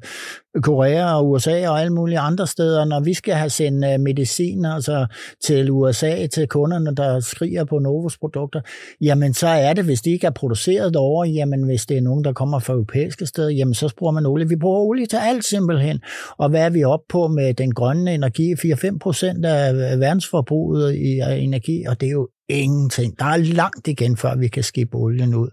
Korea 0.62 1.14
og 1.14 1.30
USA 1.30 1.70
og 1.70 1.82
alle 1.82 1.94
mulige 1.94 2.20
andre 2.20 2.48
steder. 2.48 2.86
Når 2.86 3.00
vi 3.00 3.14
skal 3.14 3.34
have 3.34 3.50
sendt 3.50 3.86
øh, 3.86 4.00
medicin 4.00 4.66
altså 4.66 5.06
til 5.44 5.72
USA, 5.72 6.28
til 6.28 6.48
kunderne, 6.48 6.96
der 6.96 7.20
skriger 7.20 7.64
på 7.64 7.80
Novos 7.80 8.18
produkter, 8.18 8.62
jamen 9.02 9.34
så 9.34 9.48
er 9.48 9.74
det, 9.74 9.86
hvis 9.86 10.02
de 10.02 10.12
ikke 10.12 10.28
er 10.28 10.32
produceret 10.32 10.94
derovre, 10.94 11.30
jamen 11.30 11.64
hvis 11.64 11.86
det 11.86 11.98
er 11.98 12.02
nogen, 12.02 12.24
der 12.24 12.34
kommer 12.34 12.60
fra 12.60 12.74
europæiske 12.74 13.26
steder, 13.26 13.50
jamen 13.50 13.74
så 13.74 13.94
bruger 13.98 14.14
man 14.14 14.26
olie. 14.26 14.50
Vi 14.50 14.56
bruger 14.56 14.80
olie 14.80 15.06
til 15.06 15.18
alt 15.22 15.46
simpelthen. 15.46 16.00
Og 16.38 16.50
hvad 16.50 16.62
er 16.62 16.70
vi 16.70 16.84
op 16.84 17.02
på 17.10 17.28
med 17.28 17.54
den 17.54 17.74
grønne 17.74 18.14
energi? 18.14 18.54
4-5 18.54 18.98
procent 18.98 19.46
af 19.46 19.74
øh, 19.74 20.00
verdensforbruget 20.00 20.96
i 20.96 21.20
energi, 21.44 21.84
og 21.88 22.02
det 22.02 22.08
er 22.08 22.12
jo 22.12 22.30
ingenting. 22.50 23.20
Der 23.20 23.26
er 23.26 23.38
langt 23.38 23.88
igen, 23.88 24.18
før 24.18 24.36
vi 24.36 24.48
kan 24.48 24.64
skibbe 24.64 24.98
olien 24.98 25.36
ud. 25.36 25.50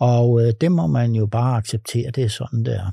Og 0.00 0.42
øh, 0.42 0.52
det 0.60 0.72
må 0.72 0.86
man 0.86 1.12
jo 1.12 1.26
bare 1.26 1.56
acceptere, 1.56 2.10
det 2.10 2.24
er 2.24 2.28
sådan 2.28 2.64
der. 2.64 2.90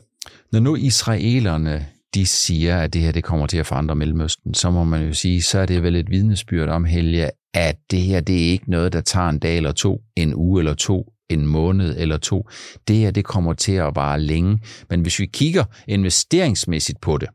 Når 0.51 0.59
nu 0.59 0.75
israelerne 0.75 1.85
de 2.15 2.25
siger, 2.25 2.77
at 2.77 2.93
det 2.93 3.01
her 3.01 3.11
det 3.11 3.23
kommer 3.23 3.47
til 3.47 3.57
at 3.57 3.65
forandre 3.65 3.95
Mellemøsten, 3.95 4.53
så 4.53 4.71
må 4.71 4.83
man 4.83 5.07
jo 5.07 5.13
sige, 5.13 5.41
så 5.41 5.59
er 5.59 5.65
det 5.65 5.83
vel 5.83 5.95
et 5.95 6.09
vidnesbyrd 6.09 6.69
om, 6.69 6.85
Helge, 6.85 7.29
at 7.53 7.77
det 7.91 8.01
her 8.01 8.21
det 8.21 8.35
er 8.35 8.51
ikke 8.51 8.71
noget, 8.71 8.93
der 8.93 9.01
tager 9.01 9.29
en 9.29 9.39
dag 9.39 9.57
eller 9.57 9.71
to, 9.71 10.01
en 10.15 10.35
uge 10.35 10.61
eller 10.61 10.73
to, 10.73 11.13
en 11.29 11.47
måned 11.47 11.95
eller 11.97 12.17
to. 12.17 12.49
Det 12.87 12.95
her 12.95 13.11
det 13.11 13.25
kommer 13.25 13.53
til 13.53 13.71
at 13.71 13.95
vare 13.95 14.21
længe. 14.21 14.59
Men 14.89 15.01
hvis 15.01 15.19
vi 15.19 15.25
kigger 15.25 15.63
investeringsmæssigt 15.87 17.01
på 17.01 17.17
det, 17.17 17.29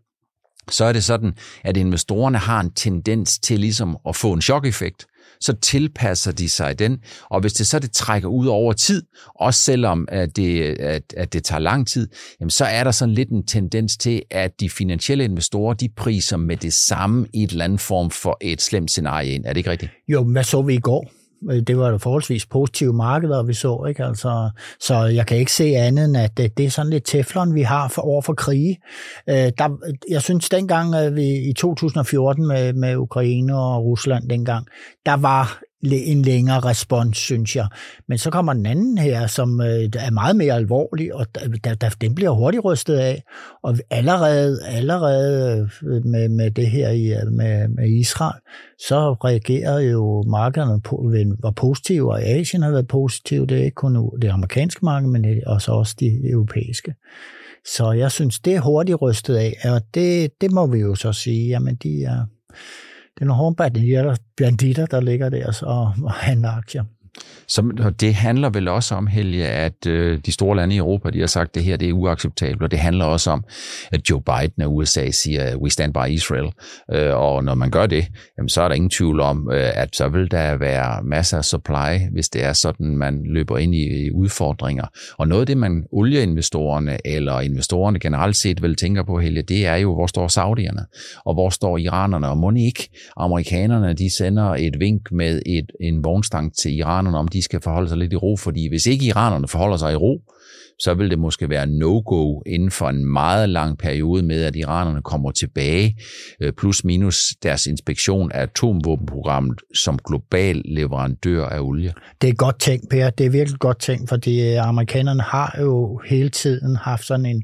så 0.71 0.85
er 0.85 0.93
det 0.93 1.05
sådan, 1.05 1.33
at 1.65 1.77
investorerne 1.77 2.39
har 2.39 2.61
en 2.61 2.73
tendens 2.73 3.39
til 3.39 3.61
ligesom 3.61 3.99
at 4.09 4.17
få 4.17 4.33
en 4.33 4.43
chok-effekt 4.43 5.07
så 5.41 5.53
tilpasser 5.53 6.33
de 6.33 6.49
sig 6.49 6.79
den. 6.79 6.99
Og 7.31 7.41
hvis 7.41 7.53
det 7.53 7.67
så 7.67 7.79
det 7.79 7.93
trækker 7.93 8.29
ud 8.29 8.47
over 8.47 8.73
tid, 8.73 9.03
også 9.35 9.61
selvom 9.61 10.09
at 10.09 10.37
det, 10.37 10.63
at, 10.81 11.03
at 11.17 11.33
det 11.33 11.45
tager 11.45 11.61
lang 11.61 11.87
tid, 11.87 12.09
jamen 12.41 12.51
så 12.51 12.65
er 12.65 12.85
der 12.85 12.91
sådan 12.91 13.15
lidt 13.15 13.29
en 13.29 13.47
tendens 13.47 13.97
til, 13.97 14.23
at 14.31 14.61
de 14.61 14.71
finansielle 14.71 15.25
investorer, 15.25 15.75
de 15.75 15.89
priser 15.97 16.37
med 16.37 16.57
det 16.57 16.73
samme 16.73 17.27
i 17.35 17.43
et 17.43 17.51
eller 17.51 17.65
andet 17.65 17.81
form 17.81 18.11
for 18.11 18.39
et 18.41 18.63
slemt 18.63 18.91
scenarie 18.91 19.33
ind. 19.33 19.45
Er 19.45 19.49
det 19.49 19.57
ikke 19.57 19.71
rigtigt? 19.71 19.93
Jo, 20.09 20.25
men 20.25 20.33
hvad 20.33 20.45
så 20.45 20.63
vi 20.63 20.75
i 20.75 20.81
går? 20.81 21.20
Øh, 21.51 21.61
det 21.61 21.79
var 21.79 21.91
jo 21.91 21.99
forholdsvis 21.99 22.47
positive 22.47 22.93
markeder, 22.93 23.43
vi 23.43 23.55
så. 23.55 23.85
Ikke? 23.89 24.05
Altså, 24.05 24.51
så 24.81 25.05
jeg 25.05 25.27
kan 25.27 25.37
ikke 25.37 25.53
se 25.53 25.65
andet 25.65 26.05
end, 26.05 26.17
at 26.17 26.37
det, 26.37 26.59
det 26.59 26.67
er 26.67 26.71
sådan 26.71 26.91
lidt 26.91 27.05
teflon, 27.05 27.55
vi 27.55 27.63
har 27.63 27.89
for, 27.89 28.03
over 28.03 28.23
for 28.23 28.35
krige. 28.35 28.79
Øh, 29.29 29.35
der, 29.35 29.79
jeg 30.11 30.23
synes, 30.23 30.49
dengang 30.49 30.95
øh, 30.95 31.17
vi 31.17 31.49
i 31.49 31.53
2014 31.53 32.47
med, 32.47 32.73
med 32.73 32.97
Ukraine 32.97 33.59
og 33.59 33.85
Rusland 33.85 34.29
dengang, 34.29 34.67
der 35.07 35.17
var 35.17 35.61
en 35.83 36.23
længere 36.23 36.61
respons, 36.61 37.19
synes 37.19 37.57
jeg. 37.57 37.67
Men 38.09 38.19
så 38.19 38.31
kommer 38.31 38.53
den 38.53 38.67
anden 38.67 38.99
her, 38.99 39.27
som 39.27 39.61
øh, 39.61 39.67
er 39.67 40.11
meget 40.11 40.37
mere 40.37 40.55
alvorlig, 40.55 41.15
og 41.15 41.27
der, 41.65 41.75
der, 41.75 41.89
den 42.01 42.15
bliver 42.15 42.31
hurtigt 42.31 42.65
rystet 42.65 42.95
af. 42.95 43.23
Og 43.63 43.79
allerede, 43.91 44.59
allerede 44.67 45.69
øh, 45.83 46.05
med, 46.05 46.29
med 46.29 46.51
det 46.51 46.71
her 46.71 46.91
i, 46.91 47.07
øh, 47.07 47.33
med, 47.33 47.69
med 47.69 47.89
Israel, 47.89 48.41
så 48.79 49.13
reagerede 49.13 49.83
jo 49.83 50.23
markederne 50.23 50.81
på, 50.81 51.13
var 51.43 51.51
positive, 51.51 52.13
og 52.13 52.23
Asien 52.23 52.63
har 52.63 52.71
været 52.71 52.89
positiv. 52.89 53.47
Det 53.47 53.59
er 53.59 53.65
ikke 53.65 53.75
kun 53.75 54.11
det 54.23 54.29
amerikanske 54.29 54.85
marked, 54.85 55.09
men 55.09 55.43
også, 55.47 55.73
også 55.73 55.97
de 56.01 56.31
europæiske. 56.31 56.95
Så 57.67 57.93
jeg 57.93 58.11
synes, 58.11 58.39
det 58.39 58.55
er 58.55 58.61
hurtigt 58.61 59.03
rystet 59.03 59.37
af, 59.37 59.57
og 59.65 59.81
det, 59.95 60.31
det 60.41 60.51
må 60.51 60.67
vi 60.67 60.79
jo 60.79 60.95
så 60.95 61.13
sige, 61.13 61.49
jamen 61.49 61.75
de 61.75 62.05
er, 62.05 62.27
det 63.21 63.25
er 63.25 63.29
nogle 63.29 63.43
hårde 63.43 63.57
banditter, 64.37 64.87
der 64.87 65.01
ligger 65.01 65.29
der 65.29 65.53
og, 65.63 65.93
og 66.03 66.13
handler 66.13 66.51
aktier. 66.51 66.85
Så 67.49 67.93
det 68.01 68.15
handler 68.15 68.51
vel 68.51 68.69
også 68.69 68.95
om, 68.95 69.07
Helge, 69.07 69.47
at 69.47 69.87
øh, 69.87 70.19
de 70.27 70.33
store 70.33 70.57
lande 70.57 70.75
i 70.75 70.79
Europa, 70.79 71.11
de 71.11 71.21
har 71.21 71.27
sagt, 71.27 71.49
at 71.49 71.55
det 71.55 71.65
her 71.65 71.77
det 71.77 71.89
er 71.89 71.93
uacceptabelt, 71.93 72.63
og 72.63 72.71
det 72.71 72.79
handler 72.79 73.05
også 73.05 73.31
om, 73.31 73.45
at 73.93 74.11
Joe 74.11 74.23
Biden 74.23 74.63
af 74.63 74.67
USA 74.67 75.11
siger, 75.11 75.57
we 75.57 75.71
stand 75.71 75.95
by 75.95 76.11
Israel, 76.11 76.53
øh, 76.93 77.17
og 77.17 77.45
når 77.45 77.55
man 77.55 77.71
gør 77.71 77.87
det, 77.87 78.07
jamen, 78.39 78.49
så 78.49 78.63
er 78.63 78.69
der 78.69 78.75
ingen 78.75 78.91
tvivl 78.91 79.21
om, 79.21 79.51
øh, 79.53 79.71
at 79.75 79.97
så 79.97 80.09
vil 80.09 80.31
der 80.31 80.57
være 80.57 81.03
masser 81.03 81.39
af 81.39 81.45
supply, 81.45 81.99
hvis 82.13 82.29
det 82.29 82.45
er 82.45 82.53
sådan, 82.53 82.97
man 82.97 83.23
løber 83.25 83.59
ind 83.59 83.75
i, 83.75 84.07
i 84.07 84.11
udfordringer. 84.11 84.87
Og 85.19 85.29
noget 85.29 85.41
af 85.41 85.47
det, 85.47 85.57
man 85.57 85.85
olieinvestorerne 85.93 87.07
eller 87.07 87.41
investorerne 87.41 87.99
generelt 87.99 88.37
set 88.37 88.63
vil 88.63 88.77
tænke 88.77 89.05
på, 89.05 89.19
Helge, 89.19 89.43
det 89.43 89.67
er 89.67 89.77
jo, 89.77 89.95
hvor 89.95 90.07
står 90.07 90.29
saudierne, 90.29 90.87
og 91.25 91.35
hvor 91.35 91.51
står 91.51 91.79
iranerne, 91.79 92.29
og 92.29 92.39
må 92.39 92.51
ikke 92.51 92.89
amerikanerne, 93.17 93.95
de 93.95 94.17
sender 94.17 94.55
et 94.55 94.81
vink 94.81 95.13
med 95.13 95.43
et, 95.47 95.71
en 95.81 96.05
vognstang 96.05 96.57
til 96.57 96.73
iranerne, 97.01 97.19
om 97.19 97.29
de 97.29 97.43
skal 97.43 97.61
forholde 97.61 97.89
sig 97.89 97.99
lidt 97.99 98.13
i 98.13 98.17
ro, 98.17 98.37
fordi 98.37 98.69
hvis 98.69 98.87
ikke 98.87 99.05
iranerne 99.05 99.49
forholder 99.49 99.77
sig 99.77 99.93
i 99.93 99.97
ro, 99.97 100.21
så 100.79 100.95
vil 100.95 101.11
det 101.11 101.19
måske 101.19 101.51
være 101.51 101.67
no-go 101.67 102.41
inden 102.47 102.71
for 102.71 102.89
en 102.89 103.07
meget 103.13 103.49
lang 103.49 103.79
periode 103.79 104.23
med, 104.23 104.43
at 104.43 104.57
iranerne 104.57 105.03
kommer 105.03 105.31
tilbage, 105.31 105.97
øh, 106.41 106.53
plus 106.53 106.85
minus 106.85 107.23
deres 107.43 107.67
inspektion 107.67 108.33
af 108.33 108.43
atomvåbenprogrammet 108.43 109.61
som 109.75 109.99
global 110.07 110.63
leverandør 110.65 111.47
af 111.47 111.61
olie. 111.61 111.93
Det 112.23 112.29
er 112.29 112.35
godt 112.35 112.61
tænkt, 112.61 112.89
Per. 112.91 113.11
Det 113.11 113.27
er 113.27 113.31
virkelig 113.31 113.59
godt 113.59 113.81
tænkt, 113.81 114.09
fordi 114.09 114.53
øh, 114.53 114.69
amerikanerne 114.69 115.23
har 115.23 115.59
jo 115.61 116.01
hele 116.09 116.29
tiden 116.29 116.77
haft 116.77 117.07
sådan 117.07 117.27
en, 117.27 117.43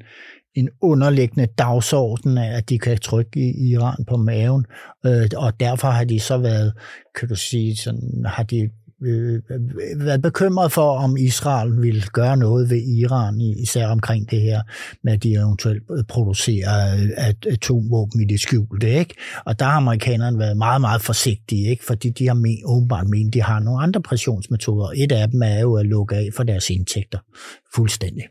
en 0.54 0.68
underliggende 0.82 1.46
dagsorden 1.58 2.38
af, 2.38 2.56
at 2.56 2.68
de 2.68 2.78
kan 2.78 2.98
trykke 2.98 3.40
i 3.40 3.72
Iran 3.72 4.04
på 4.08 4.16
maven, 4.16 4.66
øh, 5.06 5.28
og 5.36 5.60
derfor 5.60 5.88
har 5.88 6.04
de 6.04 6.20
så 6.20 6.38
været, 6.38 6.72
kan 7.18 7.28
du 7.28 7.34
sige, 7.34 7.76
sådan, 7.76 8.24
har 8.26 8.42
de 8.42 8.70
øh, 9.02 9.42
været 9.96 10.22
bekymret 10.22 10.72
for, 10.72 10.98
om 10.98 11.16
Israel 11.16 11.82
ville 11.82 12.02
gøre 12.02 12.36
noget 12.36 12.70
ved 12.70 12.82
Iran, 12.82 13.40
især 13.40 13.86
omkring 13.86 14.30
det 14.30 14.40
her 14.40 14.60
med, 15.02 15.12
at 15.12 15.22
de 15.22 15.34
eventuelt 15.34 15.82
øh, 15.98 16.04
producerer 16.04 16.96
atomvåben 17.52 18.20
i 18.20 18.24
det 18.24 18.40
skjulte. 18.40 18.98
Ikke? 18.98 19.14
Og 19.44 19.58
der 19.58 19.64
har 19.64 19.76
amerikanerne 19.76 20.38
været 20.38 20.56
meget, 20.56 20.80
meget 20.80 21.02
forsigtige, 21.02 21.70
ikke? 21.70 21.84
fordi 21.84 22.10
de 22.10 22.26
har 22.26 22.34
men, 22.34 22.58
åbenbart 22.64 23.08
ment, 23.08 23.34
de 23.34 23.42
har 23.42 23.60
nogle 23.60 23.82
andre 23.82 24.02
pressionsmetoder. 24.02 24.88
Et 24.96 25.12
af 25.12 25.28
dem 25.28 25.42
er 25.42 25.60
jo 25.60 25.74
at 25.74 25.86
lukke 25.86 26.16
af 26.16 26.28
for 26.36 26.42
deres 26.42 26.70
indtægter 26.70 27.18
fuldstændig. 27.74 28.24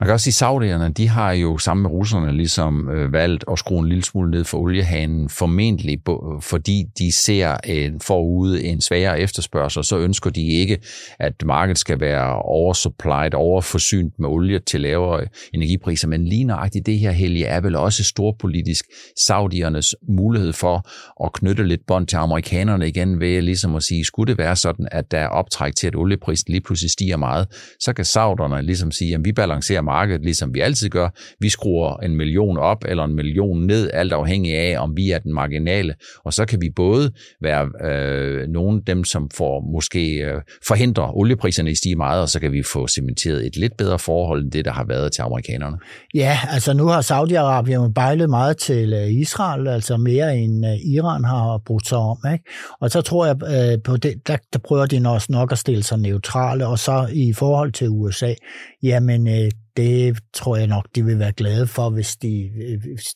Man 0.00 0.06
kan 0.06 0.12
også 0.12 0.24
sige, 0.24 0.30
at 0.30 0.34
saudierne, 0.34 0.92
de 0.92 1.08
har 1.08 1.32
jo 1.32 1.58
sammen 1.58 1.82
med 1.82 1.90
russerne 1.90 2.32
ligesom 2.32 2.90
øh, 2.90 3.12
valgt 3.12 3.44
at 3.52 3.58
skrue 3.58 3.78
en 3.78 3.88
lille 3.88 4.04
smule 4.04 4.30
ned 4.30 4.44
for 4.44 4.58
oliehanen, 4.58 5.28
formentlig 5.28 5.98
øh, 6.08 6.14
fordi 6.40 6.84
de 6.98 7.12
ser 7.12 7.56
en, 7.64 8.00
forude 8.00 8.64
en 8.64 8.80
sværere 8.80 9.20
efterspørgsel, 9.20 9.84
så 9.84 9.98
ønsker 9.98 10.30
de 10.30 10.46
ikke, 10.48 10.78
at 11.18 11.32
markedet 11.44 11.78
skal 11.78 12.00
være 12.00 12.42
oversupplied, 12.42 13.34
overforsynet 13.34 14.12
med 14.18 14.28
olie 14.28 14.58
til 14.58 14.80
lavere 14.80 15.26
energipriser. 15.54 16.08
Men 16.08 16.24
lige 16.24 16.44
nøjagtigt 16.44 16.86
det 16.86 16.98
her 16.98 17.10
helge 17.10 17.44
er 17.44 17.60
vel 17.60 17.76
også 17.76 18.04
storpolitisk 18.04 18.84
saudiernes 19.26 19.94
mulighed 20.08 20.52
for 20.52 20.88
at 21.24 21.32
knytte 21.32 21.64
lidt 21.64 21.86
bånd 21.86 22.06
til 22.06 22.16
amerikanerne 22.16 22.88
igen 22.88 23.20
ved 23.20 23.42
ligesom 23.42 23.76
at 23.76 23.82
sige, 23.82 24.04
skulle 24.04 24.30
det 24.30 24.38
være 24.38 24.56
sådan, 24.56 24.88
at 24.92 25.10
der 25.10 25.18
er 25.18 25.28
optræk 25.28 25.74
til, 25.74 25.86
at 25.86 25.96
olieprisen 25.96 26.52
lige 26.52 26.60
pludselig 26.60 26.90
stiger 26.90 27.16
meget, 27.16 27.46
så 27.80 27.92
kan 27.92 28.04
sauderne 28.04 28.62
ligesom 28.62 28.90
sige, 28.90 29.14
at 29.14 29.20
vi 29.24 29.32
balancerer 29.32 29.85
markedet, 29.86 30.22
ligesom 30.22 30.54
vi 30.54 30.60
altid 30.60 30.88
gør. 30.88 31.08
Vi 31.40 31.48
skruer 31.48 31.96
en 31.96 32.16
million 32.16 32.58
op 32.58 32.84
eller 32.88 33.04
en 33.04 33.14
million 33.14 33.66
ned, 33.66 33.90
alt 33.92 34.12
afhængig 34.12 34.54
af, 34.54 34.78
om 34.78 34.96
vi 34.96 35.10
er 35.10 35.18
den 35.18 35.34
marginale. 35.34 35.94
Og 36.24 36.32
så 36.32 36.44
kan 36.44 36.60
vi 36.60 36.70
både 36.76 37.12
være 37.42 37.90
øh, 37.90 38.48
nogle 38.48 38.78
af 38.78 38.84
dem, 38.86 39.04
som 39.04 39.30
får 39.34 39.72
måske 39.72 40.14
øh, 40.14 40.40
forhindre 40.66 41.10
oliepriserne 41.14 41.70
i 41.70 41.72
at 41.72 41.78
stige 41.78 41.96
meget, 41.96 42.22
og 42.22 42.28
så 42.28 42.40
kan 42.40 42.52
vi 42.52 42.62
få 42.62 42.86
cementeret 42.86 43.46
et 43.46 43.56
lidt 43.56 43.76
bedre 43.78 43.98
forhold 43.98 44.42
end 44.42 44.52
det, 44.52 44.64
der 44.64 44.72
har 44.72 44.84
været 44.84 45.12
til 45.12 45.22
amerikanerne. 45.22 45.76
Ja, 46.14 46.38
altså 46.50 46.72
nu 46.72 46.86
har 46.86 47.02
Saudi-Arabien 47.02 47.92
bejlet 47.92 48.30
meget 48.30 48.56
til 48.56 48.92
øh, 48.92 49.10
Israel, 49.10 49.68
altså 49.68 49.96
mere 49.96 50.36
end 50.36 50.66
øh, 50.66 50.94
Iran 50.94 51.24
har 51.24 51.62
brugt 51.66 51.88
sig 51.88 51.98
om. 51.98 52.18
Ikke? 52.32 52.44
Og 52.80 52.90
så 52.90 53.00
tror 53.00 53.26
jeg, 53.26 53.36
øh, 53.42 53.82
på 53.82 53.96
det, 53.96 54.14
der, 54.26 54.36
der 54.52 54.58
prøver 54.58 54.86
de 54.86 55.08
også 55.08 55.26
nok 55.30 55.52
at 55.52 55.58
stille 55.58 55.82
sig 55.82 55.98
neutrale, 55.98 56.66
og 56.66 56.78
så 56.78 57.08
i 57.12 57.32
forhold 57.32 57.72
til 57.72 57.88
USA, 57.88 58.34
jamen 58.82 59.28
øh, 59.28 59.50
det 59.76 60.18
tror 60.34 60.56
jeg 60.56 60.66
nok, 60.66 60.88
de 60.94 61.04
vil 61.04 61.18
være 61.18 61.32
glade 61.32 61.66
for, 61.66 61.90
hvis 61.90 62.16
de, 62.16 62.50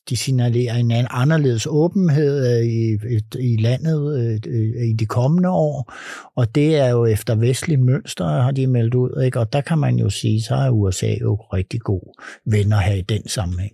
de 0.09 0.17
signalerer 0.17 0.75
en 0.75 0.91
anden 0.91 1.09
anderledes 1.11 1.67
åbenhed 1.71 2.59
øh, 2.59 2.67
i, 2.67 2.99
i 3.39 3.57
landet 3.57 4.21
øh, 4.47 4.89
i 4.91 4.93
de 4.93 5.07
kommende 5.07 5.49
år. 5.49 5.93
Og 6.37 6.55
det 6.55 6.77
er 6.77 6.89
jo 6.89 7.05
efter 7.05 7.35
vestligt 7.35 7.81
mønster, 7.81 8.27
har 8.27 8.51
de 8.51 8.67
meldt 8.67 8.95
ud. 8.95 9.23
Ikke? 9.25 9.41
Og 9.41 9.53
der 9.53 9.61
kan 9.61 9.79
man 9.79 9.97
jo 9.97 10.11
sige, 10.11 10.43
så 10.43 10.55
er 10.55 10.71
USA 10.71 11.15
jo 11.21 11.35
rigtig 11.35 11.81
god 11.81 12.23
venner 12.47 12.79
her 12.79 12.95
i 12.95 13.03
den 13.03 13.29
sammenhæng. 13.29 13.73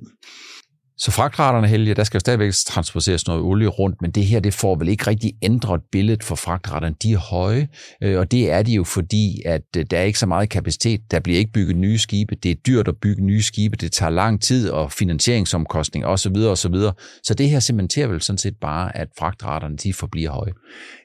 Så 0.99 1.11
fragtraterne, 1.11 1.69
Helge, 1.69 1.95
der 1.95 2.05
skal 2.05 2.19
jo 2.19 2.21
stadigvæk 2.21 2.53
transporteres 2.67 3.27
noget 3.27 3.43
olie 3.43 3.69
rundt, 3.69 4.03
men 4.03 4.11
det 4.11 4.27
her, 4.27 4.41
det 4.41 4.55
får 4.55 4.75
vel 4.77 4.89
ikke 4.89 5.07
rigtig 5.07 5.33
ændret 5.43 5.81
billedet 5.93 6.25
for 6.25 6.35
fragtraterne. 6.35 6.95
De 7.03 7.13
er 7.13 7.19
høje, 7.19 7.69
øh, 8.03 8.19
og 8.19 8.31
det 8.31 8.51
er 8.51 8.63
de 8.63 8.73
jo 8.73 8.85
fordi, 8.85 9.43
at 9.45 9.63
øh, 9.77 9.87
der 9.91 9.99
er 9.99 10.03
ikke 10.03 10.19
så 10.19 10.27
meget 10.27 10.49
kapacitet. 10.49 11.01
Der 11.11 11.21
bliver 11.21 11.39
ikke 11.39 11.53
bygget 11.53 11.77
nye 11.77 11.99
skibe. 11.99 12.35
Det 12.35 12.51
er 12.51 12.55
dyrt 12.55 12.89
at 12.89 12.97
bygge 12.97 13.25
nye 13.25 13.43
skibe. 13.43 13.77
Det 13.77 13.93
tager 13.93 14.11
lang 14.11 14.43
tid 14.43 14.71
og 14.71 14.93
finansieringsomkostning 14.93 16.07
osv. 16.07 16.37
osv. 16.37 16.75
Så 17.23 17.35
det 17.35 17.51
her 17.51 17.61
cementerer 17.61 18.07
vel 18.07 18.23
sådan 18.23 18.39
set 18.39 18.55
bare, 18.61 18.97
at 18.97 19.09
fragtraterne 19.19 19.77
de 19.77 19.93
forbliver 19.93 20.31
høje. 20.31 20.53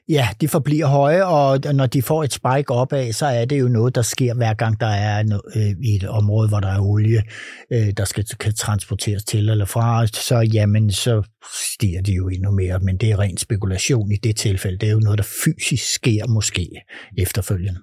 Ja, 0.08 0.28
de 0.40 0.48
forbliver 0.48 0.86
høje, 0.86 1.24
og 1.24 1.74
når 1.74 1.86
de 1.86 2.02
får 2.02 2.24
et 2.24 2.32
spike 2.32 2.70
opad, 2.70 3.12
så 3.12 3.26
er 3.26 3.44
det 3.44 3.60
jo 3.60 3.68
noget, 3.68 3.94
der 3.94 4.02
sker 4.02 4.34
hver 4.34 4.54
gang, 4.54 4.80
der 4.80 4.86
er 4.86 5.40
øh, 5.56 5.74
i 5.84 5.96
et 5.96 6.08
område, 6.08 6.48
hvor 6.48 6.60
der 6.60 6.68
er 6.68 6.80
olie, 6.80 7.22
øh, 7.72 7.92
der 7.96 8.04
skal 8.04 8.24
kan 8.40 8.54
transporteres 8.54 9.24
til 9.24 9.48
eller 9.48 9.64
fra. 9.64 10.06
Så 10.06 10.38
jamen, 10.54 10.90
så 10.90 11.22
stiger 11.72 12.02
de 12.02 12.12
jo 12.12 12.28
endnu 12.28 12.50
mere, 12.50 12.78
men 12.78 12.96
det 12.96 13.10
er 13.10 13.18
ren 13.18 13.36
spekulation 13.36 14.12
i 14.12 14.16
det 14.16 14.36
tilfælde. 14.36 14.78
Det 14.78 14.88
er 14.88 14.92
jo 14.92 15.00
noget, 15.00 15.18
der 15.18 15.24
fysisk 15.44 15.94
sker 15.94 16.26
måske 16.26 16.68
efterfølgende. 17.18 17.80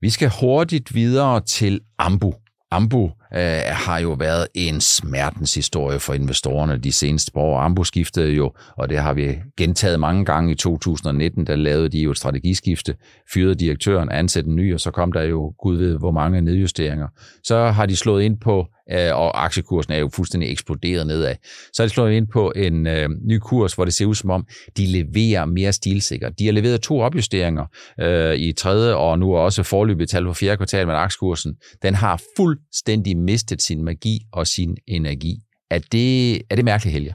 Vi 0.00 0.10
skal 0.10 0.30
hurtigt 0.40 0.94
videre 0.94 1.40
til 1.44 1.80
Ambu. 1.98 2.32
Ambu 2.74 3.04
øh, 3.34 3.60
har 3.66 3.98
jo 3.98 4.12
været 4.12 4.46
en 4.54 4.80
smertens 4.80 5.54
historie 5.54 5.98
for 5.98 6.14
investorerne 6.14 6.78
de 6.78 6.92
seneste 6.92 7.36
år. 7.36 7.58
Ambu 7.60 7.84
skiftede 7.84 8.32
jo, 8.32 8.52
og 8.76 8.88
det 8.88 8.98
har 8.98 9.14
vi 9.14 9.36
gentaget 9.56 10.00
mange 10.00 10.24
gange 10.24 10.52
i 10.52 10.54
2019, 10.54 11.46
der 11.46 11.56
lavede 11.56 11.88
de 11.88 11.98
jo 11.98 12.10
et 12.10 12.16
strategiskifte, 12.16 12.94
fyrede 13.34 13.54
direktøren, 13.54 14.10
ansatte 14.10 14.50
en 14.50 14.56
ny, 14.56 14.74
og 14.74 14.80
så 14.80 14.90
kom 14.90 15.12
der 15.12 15.22
jo, 15.22 15.54
gud 15.58 15.76
ved, 15.76 15.98
hvor 15.98 16.10
mange 16.10 16.40
nedjusteringer. 16.40 17.08
Så 17.44 17.70
har 17.70 17.86
de 17.86 17.96
slået 17.96 18.22
ind 18.22 18.40
på 18.40 18.66
Øh, 18.92 19.16
og 19.16 19.44
aktiekursen 19.44 19.92
er 19.92 19.98
jo 19.98 20.10
fuldstændig 20.14 20.50
eksploderet 20.50 21.06
nedad. 21.06 21.34
Så 21.72 21.82
er 21.82 21.86
det 21.86 21.94
slået 21.94 22.12
ind 22.12 22.26
på 22.32 22.52
en 22.56 22.86
øh, 22.86 23.08
ny 23.24 23.38
kurs, 23.38 23.74
hvor 23.74 23.84
det 23.84 23.94
ser 23.94 24.06
ud 24.06 24.14
som 24.14 24.30
om, 24.30 24.46
de 24.76 24.86
leverer 24.86 25.44
mere 25.44 25.72
stilsikkert. 25.72 26.38
De 26.38 26.44
har 26.44 26.52
leveret 26.52 26.80
to 26.80 27.00
opjusteringer 27.00 27.66
øh, 28.00 28.34
i 28.34 28.52
tredje, 28.52 28.94
og 28.94 29.18
nu 29.18 29.32
er 29.32 29.38
også 29.38 29.62
forløbet 29.62 30.08
tal 30.08 30.24
på 30.24 30.32
fjerde 30.34 30.56
kvartal, 30.56 30.86
men 30.86 30.96
aktiekursen, 30.96 31.54
den 31.82 31.94
har 31.94 32.22
fuldstændig 32.36 33.16
mistet 33.16 33.62
sin 33.62 33.84
magi 33.84 34.18
og 34.32 34.46
sin 34.46 34.76
energi. 34.86 35.36
Er 35.70 35.78
det, 35.92 36.34
er 36.50 36.56
det 36.56 36.64
mærkeligt, 36.64 36.92
Helge? 36.92 37.14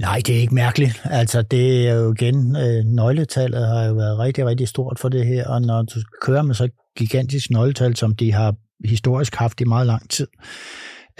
Nej, 0.00 0.20
det 0.26 0.36
er 0.36 0.40
ikke 0.40 0.54
mærkeligt. 0.54 1.00
Altså, 1.04 1.42
det 1.42 1.88
er 1.88 1.94
jo 1.94 2.12
igen, 2.12 2.56
øh, 2.56 2.84
nøgletallet 2.84 3.66
har 3.66 3.84
jo 3.84 3.94
været 3.94 4.18
rigtig, 4.18 4.46
rigtig 4.46 4.68
stort 4.68 4.98
for 4.98 5.08
det 5.08 5.26
her, 5.26 5.48
og 5.48 5.62
når 5.62 5.82
du 5.82 6.00
kører 6.22 6.42
med 6.42 6.54
så 6.54 6.68
gigantisk 6.96 7.50
nøgletal, 7.50 7.96
som 7.96 8.16
de 8.16 8.32
har 8.32 8.54
historisk 8.84 9.34
haft 9.34 9.60
i 9.60 9.64
meget 9.64 9.86
lang 9.86 10.10
tid, 10.10 10.26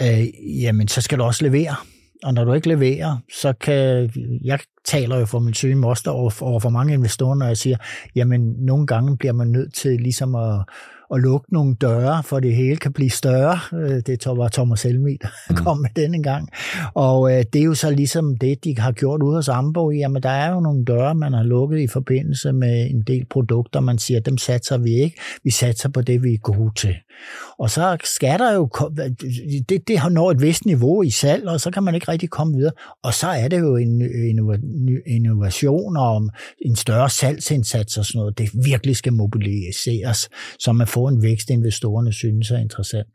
øh, 0.01 0.27
jamen 0.63 0.87
så 0.87 1.01
skal 1.01 1.17
du 1.17 1.23
også 1.23 1.45
levere. 1.45 1.75
Og 2.23 2.33
når 2.33 2.43
du 2.43 2.53
ikke 2.53 2.67
leverer, 2.67 3.17
så 3.33 3.53
kan... 3.53 4.09
Jeg 4.43 4.59
taler 4.85 5.19
jo 5.19 5.25
for 5.25 5.39
min 5.39 5.53
syge 5.53 5.75
moster 5.75 6.11
over, 6.11 6.31
over 6.41 6.59
for 6.59 6.69
mange 6.69 6.93
investorer, 6.93 7.35
når 7.35 7.45
jeg 7.45 7.57
siger, 7.57 7.77
jamen 8.15 8.41
nogle 8.41 8.87
gange 8.87 9.17
bliver 9.17 9.33
man 9.33 9.47
nødt 9.47 9.73
til 9.73 10.01
ligesom 10.01 10.35
at 10.35 10.65
at 11.13 11.21
lukke 11.21 11.53
nogle 11.53 11.75
døre, 11.75 12.23
for 12.23 12.39
det 12.39 12.55
hele 12.55 12.77
kan 12.77 12.93
blive 12.93 13.09
større. 13.09 13.59
Øh, 13.73 14.01
det 14.05 14.25
var 14.25 14.47
Thomas 14.47 14.83
Helmi, 14.83 15.17
der 15.21 15.27
mm. 15.49 15.55
kom 15.55 15.77
med 15.77 15.89
den 15.95 16.15
en 16.15 16.23
gang. 16.23 16.49
Og 16.93 17.31
øh, 17.31 17.43
det 17.53 17.61
er 17.61 17.65
jo 17.65 17.73
så 17.73 17.91
ligesom 17.91 18.37
det, 18.37 18.63
de 18.63 18.79
har 18.79 18.91
gjort 18.91 19.23
ude 19.23 19.35
hos 19.35 19.49
Ambo. 19.49 19.91
Jamen, 19.91 20.23
der 20.23 20.29
er 20.29 20.53
jo 20.53 20.59
nogle 20.59 20.85
døre, 20.85 21.15
man 21.15 21.33
har 21.33 21.43
lukket 21.43 21.79
i 21.79 21.87
forbindelse 21.87 22.53
med 22.53 22.89
en 22.89 23.01
del 23.01 23.25
produkter. 23.29 23.79
Man 23.79 23.97
siger, 23.97 24.19
dem 24.19 24.37
satser 24.37 24.77
vi 24.77 24.91
ikke. 24.91 25.17
Vi 25.43 25.51
satser 25.51 25.89
på 25.89 26.01
det, 26.01 26.23
vi 26.23 26.33
er 26.33 26.37
gode 26.37 26.71
til. 26.75 26.95
Og 27.59 27.69
så 27.69 27.97
skal 28.03 28.39
der 28.39 28.53
jo... 28.53 28.69
Det, 29.69 29.87
det 29.87 29.99
har 29.99 30.09
nået 30.09 30.35
et 30.35 30.41
vist 30.41 30.65
niveau 30.65 31.03
i 31.03 31.09
salg, 31.09 31.47
og 31.47 31.61
så 31.61 31.71
kan 31.71 31.83
man 31.83 31.95
ikke 31.95 32.11
rigtig 32.11 32.29
komme 32.29 32.57
videre. 32.57 32.71
Og 33.03 33.13
så 33.13 33.27
er 33.27 33.47
det 33.47 33.59
jo 33.59 33.75
en 33.75 34.01
innovation 35.07 35.97
om 35.97 36.29
en 36.65 36.75
større 36.75 37.09
salgsindsats 37.09 37.97
og 37.97 38.05
sådan 38.05 38.19
noget. 38.19 38.37
Det 38.37 38.49
virkelig 38.65 38.95
skal 38.95 39.13
mobiliseres, 39.13 40.29
så 40.59 40.73
man 40.73 40.87
få 40.93 41.07
en 41.07 41.21
vækst, 41.21 41.49
investorerne 41.49 42.13
synes 42.13 42.51
er 42.51 42.57
interessant. 42.57 43.07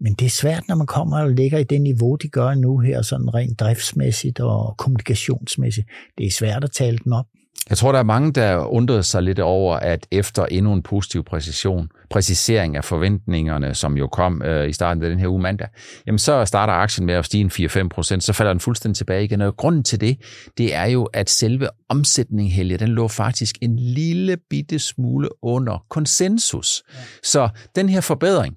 Men 0.00 0.14
det 0.14 0.26
er 0.26 0.30
svært, 0.30 0.68
når 0.68 0.74
man 0.74 0.86
kommer 0.86 1.20
og 1.20 1.30
ligger 1.30 1.58
i 1.58 1.64
det 1.64 1.80
niveau, 1.80 2.16
de 2.16 2.28
gør 2.28 2.54
nu 2.54 2.78
her, 2.78 3.02
sådan 3.02 3.34
rent 3.34 3.60
driftsmæssigt 3.60 4.40
og 4.40 4.76
kommunikationsmæssigt. 4.76 5.86
Det 6.18 6.26
er 6.26 6.30
svært 6.30 6.64
at 6.64 6.70
tale 6.70 6.98
den 6.98 7.12
op. 7.12 7.26
Jeg 7.70 7.78
tror, 7.78 7.92
der 7.92 7.98
er 7.98 8.02
mange, 8.02 8.32
der 8.32 8.56
undrede 8.56 9.02
sig 9.02 9.22
lidt 9.22 9.38
over, 9.38 9.76
at 9.76 10.06
efter 10.10 10.46
endnu 10.46 10.72
en 10.72 10.82
positiv 10.82 11.24
præcision, 11.24 11.88
præcisering 12.10 12.76
af 12.76 12.84
forventningerne, 12.84 13.74
som 13.74 13.96
jo 13.96 14.06
kom 14.06 14.42
øh, 14.42 14.68
i 14.68 14.72
starten 14.72 15.02
af 15.02 15.10
den 15.10 15.18
her 15.18 15.28
uge 15.28 15.42
mandag, 15.42 15.68
jamen 16.06 16.18
så 16.18 16.44
starter 16.44 16.72
aktien 16.72 17.06
med 17.06 17.14
at 17.14 17.24
stige 17.24 17.66
4-5 17.66 17.88
procent, 17.88 18.24
så 18.24 18.32
falder 18.32 18.52
den 18.52 18.60
fuldstændig 18.60 18.96
tilbage 18.96 19.24
igen. 19.24 19.40
Og 19.40 19.56
grunden 19.56 19.84
til 19.84 20.00
det, 20.00 20.18
det 20.58 20.74
er 20.74 20.84
jo, 20.84 21.04
at 21.04 21.30
selve 21.30 21.68
omsætningen, 21.88 22.52
Helge, 22.52 22.76
den 22.76 22.88
lå 22.88 23.08
faktisk 23.08 23.56
en 23.62 23.76
lille 23.76 24.36
bitte 24.50 24.78
smule 24.78 25.28
under 25.42 25.84
konsensus. 25.88 26.82
Ja. 26.94 26.98
Så 27.22 27.48
den 27.76 27.88
her 27.88 28.00
forbedring, 28.00 28.56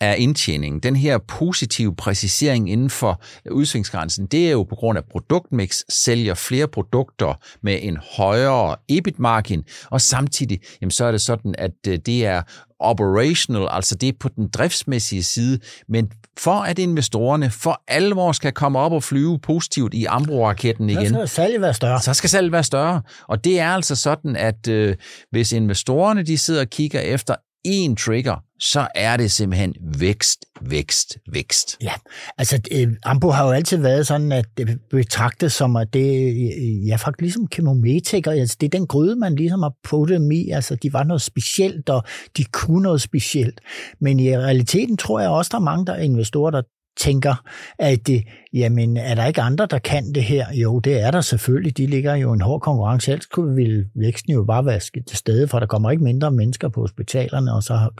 af 0.00 0.16
indtjeningen, 0.18 0.80
den 0.80 0.96
her 0.96 1.18
positive 1.18 1.96
præcisering 1.96 2.70
inden 2.70 2.90
for 2.90 3.22
udsvingsgrænsen, 3.50 4.26
det 4.26 4.46
er 4.46 4.50
jo 4.50 4.62
på 4.62 4.74
grund 4.74 4.98
af 4.98 5.04
produktmix, 5.04 5.82
sælger 5.88 6.34
flere 6.34 6.68
produkter 6.68 7.40
med 7.62 7.78
en 7.82 7.98
højere 8.16 8.76
EBIT-margin, 8.88 9.64
og 9.90 10.00
samtidig 10.00 10.60
jamen, 10.80 10.90
så 10.90 11.04
er 11.04 11.12
det 11.12 11.20
sådan, 11.20 11.54
at 11.58 11.72
øh, 11.88 11.98
det 12.06 12.26
er 12.26 12.42
operational, 12.80 13.68
altså 13.70 13.94
det 13.94 14.08
er 14.08 14.12
på 14.20 14.28
den 14.28 14.48
driftsmæssige 14.48 15.22
side, 15.22 15.58
men 15.88 16.12
for 16.38 16.60
at 16.60 16.78
investorerne 16.78 17.50
for 17.50 17.82
alvor 17.88 18.32
skal 18.32 18.52
komme 18.52 18.78
op 18.78 18.92
og 18.92 19.02
flyve 19.02 19.38
positivt 19.38 19.94
i 19.94 20.04
Ambro-raketten 20.04 20.90
igen, 20.90 21.08
så 21.08 21.14
skal 21.14 21.28
salget 21.28 21.60
være 21.60 21.74
større. 21.74 22.00
Så 22.00 22.14
skal 22.14 22.30
salget 22.30 22.52
være 22.52 22.64
større. 22.64 23.02
Og 23.28 23.44
det 23.44 23.60
er 23.60 23.68
altså 23.68 23.96
sådan, 23.96 24.36
at 24.36 24.68
øh, 24.68 24.96
hvis 25.30 25.52
investorerne 25.52 26.22
de 26.22 26.38
sidder 26.38 26.60
og 26.60 26.70
kigger 26.70 27.00
efter 27.00 27.34
én 27.68 27.94
trigger, 27.94 28.36
så 28.60 28.88
er 28.94 29.16
det 29.16 29.30
simpelthen 29.30 29.74
vækst, 29.98 30.44
vækst, 30.60 31.18
vækst. 31.32 31.76
Ja, 31.82 31.92
altså 32.38 32.60
øh, 32.72 32.88
Ambo 33.04 33.30
har 33.30 33.46
jo 33.46 33.50
altid 33.50 33.76
været 33.76 34.06
sådan, 34.06 34.32
at 34.32 34.46
det 34.56 34.80
betragtes 34.90 35.52
som, 35.52 35.76
at 35.76 35.92
det 35.92 36.28
øh, 36.28 36.86
ja, 36.88 36.96
faktisk 36.96 37.20
ligesom 37.20 37.46
kemometikere, 37.46 38.34
altså 38.34 38.56
det 38.60 38.66
er 38.66 38.78
den 38.78 38.86
gryde, 38.86 39.16
man 39.16 39.34
ligesom 39.34 39.62
har 39.62 39.72
puttet 39.84 40.20
dem 40.20 40.30
i, 40.30 40.50
altså 40.50 40.76
de 40.76 40.92
var 40.92 41.04
noget 41.04 41.22
specielt, 41.22 41.88
og 41.88 42.02
de 42.36 42.44
kunne 42.44 42.82
noget 42.82 43.02
specielt. 43.02 43.60
Men 44.00 44.20
i 44.20 44.36
realiteten 44.36 44.96
tror 44.96 45.20
jeg 45.20 45.30
også, 45.30 45.48
der 45.52 45.58
er 45.58 45.62
mange 45.62 45.86
der 45.86 45.92
er 45.92 46.02
investorer, 46.02 46.50
der 46.50 46.62
tænker, 46.96 47.34
at 47.78 48.06
det, 48.06 48.24
jamen, 48.52 48.96
er 48.96 49.14
der 49.14 49.26
ikke 49.26 49.40
andre, 49.40 49.66
der 49.66 49.78
kan 49.78 50.14
det 50.14 50.22
her? 50.22 50.46
Jo, 50.52 50.78
det 50.78 51.00
er 51.00 51.10
der 51.10 51.20
selvfølgelig. 51.20 51.76
De 51.76 51.86
ligger 51.86 52.14
jo 52.14 52.32
en 52.32 52.40
hård 52.40 52.60
konkurrence. 52.60 53.12
Ellers 53.12 53.26
kunne 53.26 53.54
vi 53.54 53.84
væksten 53.94 54.32
jo 54.32 54.44
bare 54.44 54.66
være 54.66 54.80
til 54.80 55.18
stede, 55.18 55.48
for 55.48 55.58
der 55.58 55.66
kommer 55.66 55.90
ikke 55.90 56.04
mindre 56.04 56.30
mennesker 56.30 56.68
på 56.68 56.80
hospitalerne, 56.80 57.54
og 57.54 57.62
så 57.62 57.74
har, 57.74 57.92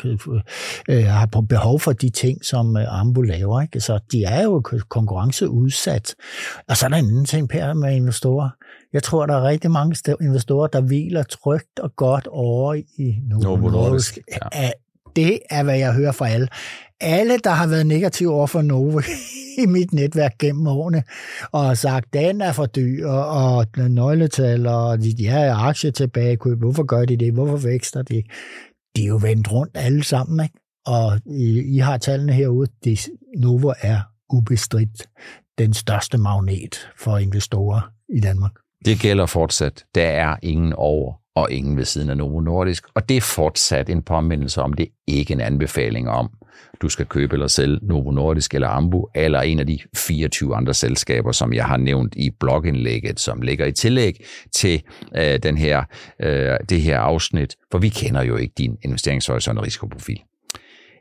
øh, 0.88 1.04
har 1.04 1.26
behov 1.48 1.80
for 1.80 1.92
de 1.92 2.10
ting, 2.10 2.44
som 2.44 2.76
øh, 2.76 3.00
Ambu 3.00 3.22
laver. 3.22 3.60
Ikke? 3.60 3.80
Så 3.80 3.98
de 4.12 4.24
er 4.24 4.42
jo 4.42 4.62
konkurrenceudsat. 4.88 6.14
Og 6.68 6.76
så 6.76 6.86
er 6.86 6.88
der 6.88 6.96
en 6.96 7.04
anden 7.04 7.24
ting, 7.24 7.48
Per, 7.48 7.74
med 7.74 7.96
investorer. 7.96 8.48
Jeg 8.92 9.02
tror, 9.02 9.26
der 9.26 9.34
er 9.34 9.42
rigtig 9.42 9.70
mange 9.70 9.96
investorer, 10.20 10.66
der 10.66 10.80
hviler 10.80 11.22
trygt 11.22 11.78
og 11.80 11.96
godt 11.96 12.26
over 12.26 12.74
i 12.74 13.14
Novo 13.28 13.70
Nordisk. 13.70 14.18
Ja. 14.54 14.70
Det 15.16 15.38
er, 15.50 15.62
hvad 15.62 15.78
jeg 15.78 15.94
hører 15.94 16.12
fra 16.12 16.28
alle 16.28 16.48
alle, 17.00 17.38
der 17.38 17.50
har 17.50 17.66
været 17.66 17.86
negative 17.86 18.32
over 18.32 18.46
for 18.46 18.62
Novo 18.62 19.00
i 19.62 19.66
mit 19.66 19.92
netværk 19.92 20.38
gennem 20.38 20.66
årene, 20.66 21.02
og 21.52 21.64
har 21.64 21.74
sagt, 21.74 22.12
den 22.12 22.40
er 22.40 22.52
for 22.52 22.66
dyr, 22.66 23.08
og 23.08 23.66
nøgletal, 23.76 24.66
og 24.66 25.02
de 25.02 25.26
har 25.26 25.54
aktier 25.54 25.90
tilbage, 25.90 26.38
hvorfor 26.56 26.82
gør 26.82 27.04
de 27.04 27.16
det, 27.16 27.32
hvorfor 27.32 27.56
vækster 27.56 28.02
de? 28.02 28.22
De 28.96 29.02
er 29.02 29.06
jo 29.06 29.18
vendt 29.22 29.52
rundt 29.52 29.72
alle 29.74 30.04
sammen, 30.04 30.44
ikke? 30.44 30.58
og 30.86 31.20
I, 31.26 31.74
I 31.74 31.78
har 31.78 31.98
tallene 31.98 32.32
herude, 32.32 32.68
det, 32.84 33.08
Novo 33.36 33.72
er 33.80 34.00
ubestridt 34.32 35.08
den 35.58 35.74
største 35.74 36.18
magnet 36.18 36.88
for 36.98 37.18
investorer 37.18 37.90
i 38.16 38.20
Danmark. 38.20 38.52
Det 38.84 38.98
gælder 39.00 39.26
fortsat. 39.26 39.84
Der 39.94 40.06
er 40.06 40.36
ingen 40.42 40.72
over 40.72 41.14
og 41.36 41.50
ingen 41.50 41.76
ved 41.76 41.84
siden 41.84 42.10
af 42.10 42.16
Novo 42.16 42.40
Nordisk, 42.40 42.84
og 42.94 43.08
det 43.08 43.16
er 43.16 43.20
fortsat 43.20 43.88
en 43.88 44.02
påmindelse 44.02 44.62
om, 44.62 44.72
det 44.72 44.84
er 44.86 44.90
ikke 45.06 45.32
en 45.32 45.40
anbefaling 45.40 46.08
om, 46.08 46.30
du 46.82 46.88
skal 46.88 47.06
købe 47.06 47.34
eller 47.34 47.46
sælge 47.46 47.78
Novo 47.82 48.10
Nordisk 48.10 48.54
eller 48.54 48.68
Ambu, 48.68 49.08
eller 49.14 49.40
en 49.40 49.58
af 49.58 49.66
de 49.66 49.78
24 49.96 50.56
andre 50.56 50.74
selskaber, 50.74 51.32
som 51.32 51.52
jeg 51.52 51.64
har 51.64 51.76
nævnt 51.76 52.14
i 52.16 52.30
blogindlægget, 52.40 53.20
som 53.20 53.40
ligger 53.40 53.66
i 53.66 53.72
tillæg 53.72 54.24
til 54.54 54.82
øh, 55.16 55.38
den 55.42 55.58
her, 55.58 55.84
øh, 56.22 56.56
det 56.68 56.80
her 56.80 56.98
afsnit, 56.98 57.56
for 57.70 57.78
vi 57.78 57.88
kender 57.88 58.22
jo 58.22 58.36
ikke 58.36 58.54
din 58.58 58.76
investeringshorisont 58.82 59.58
og 59.58 59.64
risikoprofil. 59.64 60.20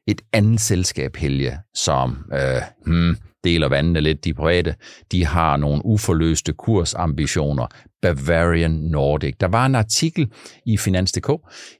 Et 0.07 0.21
andet 0.33 0.61
selskab, 0.61 1.15
Helge, 1.15 1.57
som 1.73 2.25
øh, 2.33 2.61
hmm, 2.85 3.17
deler 3.45 3.69
vandene 3.69 4.01
lidt, 4.01 4.25
de 4.25 4.33
private, 4.33 4.75
de 5.11 5.25
har 5.25 5.57
nogle 5.57 5.85
uforløste 5.85 6.53
kursambitioner. 6.53 7.67
Bavarian 8.05 8.71
Nordic. 8.71 9.35
Der 9.39 9.47
var 9.47 9.65
en 9.65 9.75
artikel 9.75 10.27
i 10.65 10.77
Finans.dk 10.77 11.29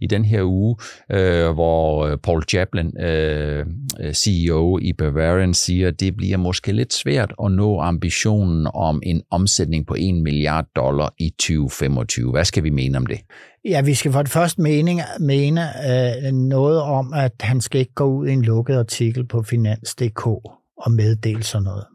i 0.01 0.07
den 0.07 0.25
her 0.25 0.43
uge, 0.43 0.75
øh, 1.11 1.49
hvor 1.49 2.05
øh, 2.05 2.17
Paul 2.17 2.43
Chaplin, 2.43 3.01
øh, 3.01 3.65
øh 3.99 4.13
CEO 4.13 4.79
i 4.81 4.93
Bavarian, 4.93 5.53
siger, 5.53 5.87
at 5.87 5.99
det 5.99 6.17
bliver 6.17 6.37
måske 6.37 6.71
lidt 6.71 6.93
svært 6.93 7.33
at 7.43 7.51
nå 7.51 7.79
ambitionen 7.79 8.67
om 8.73 9.01
en 9.05 9.21
omsætning 9.31 9.87
på 9.87 9.95
1 9.99 10.15
milliard 10.15 10.65
dollar 10.75 11.13
i 11.17 11.29
2025. 11.29 12.31
Hvad 12.31 12.45
skal 12.45 12.63
vi 12.63 12.69
mene 12.69 12.97
om 12.97 13.05
det? 13.05 13.19
Ja, 13.65 13.81
vi 13.81 13.93
skal 13.93 14.11
for 14.11 14.21
det 14.21 14.31
første 14.31 14.61
mene, 14.61 14.91
mene 15.19 15.61
øh, 15.61 16.31
noget 16.31 16.81
om, 16.81 17.13
at 17.13 17.33
han 17.39 17.61
skal 17.61 17.79
ikke 17.79 17.93
gå 17.93 18.05
ud 18.05 18.27
i 18.27 18.31
en 18.31 18.41
lukket 18.41 18.75
artikel 18.75 19.27
på 19.27 19.43
Finans.dk 19.43 20.27
og 20.77 20.91
meddele 20.91 21.43
sådan 21.43 21.63
noget. 21.63 21.85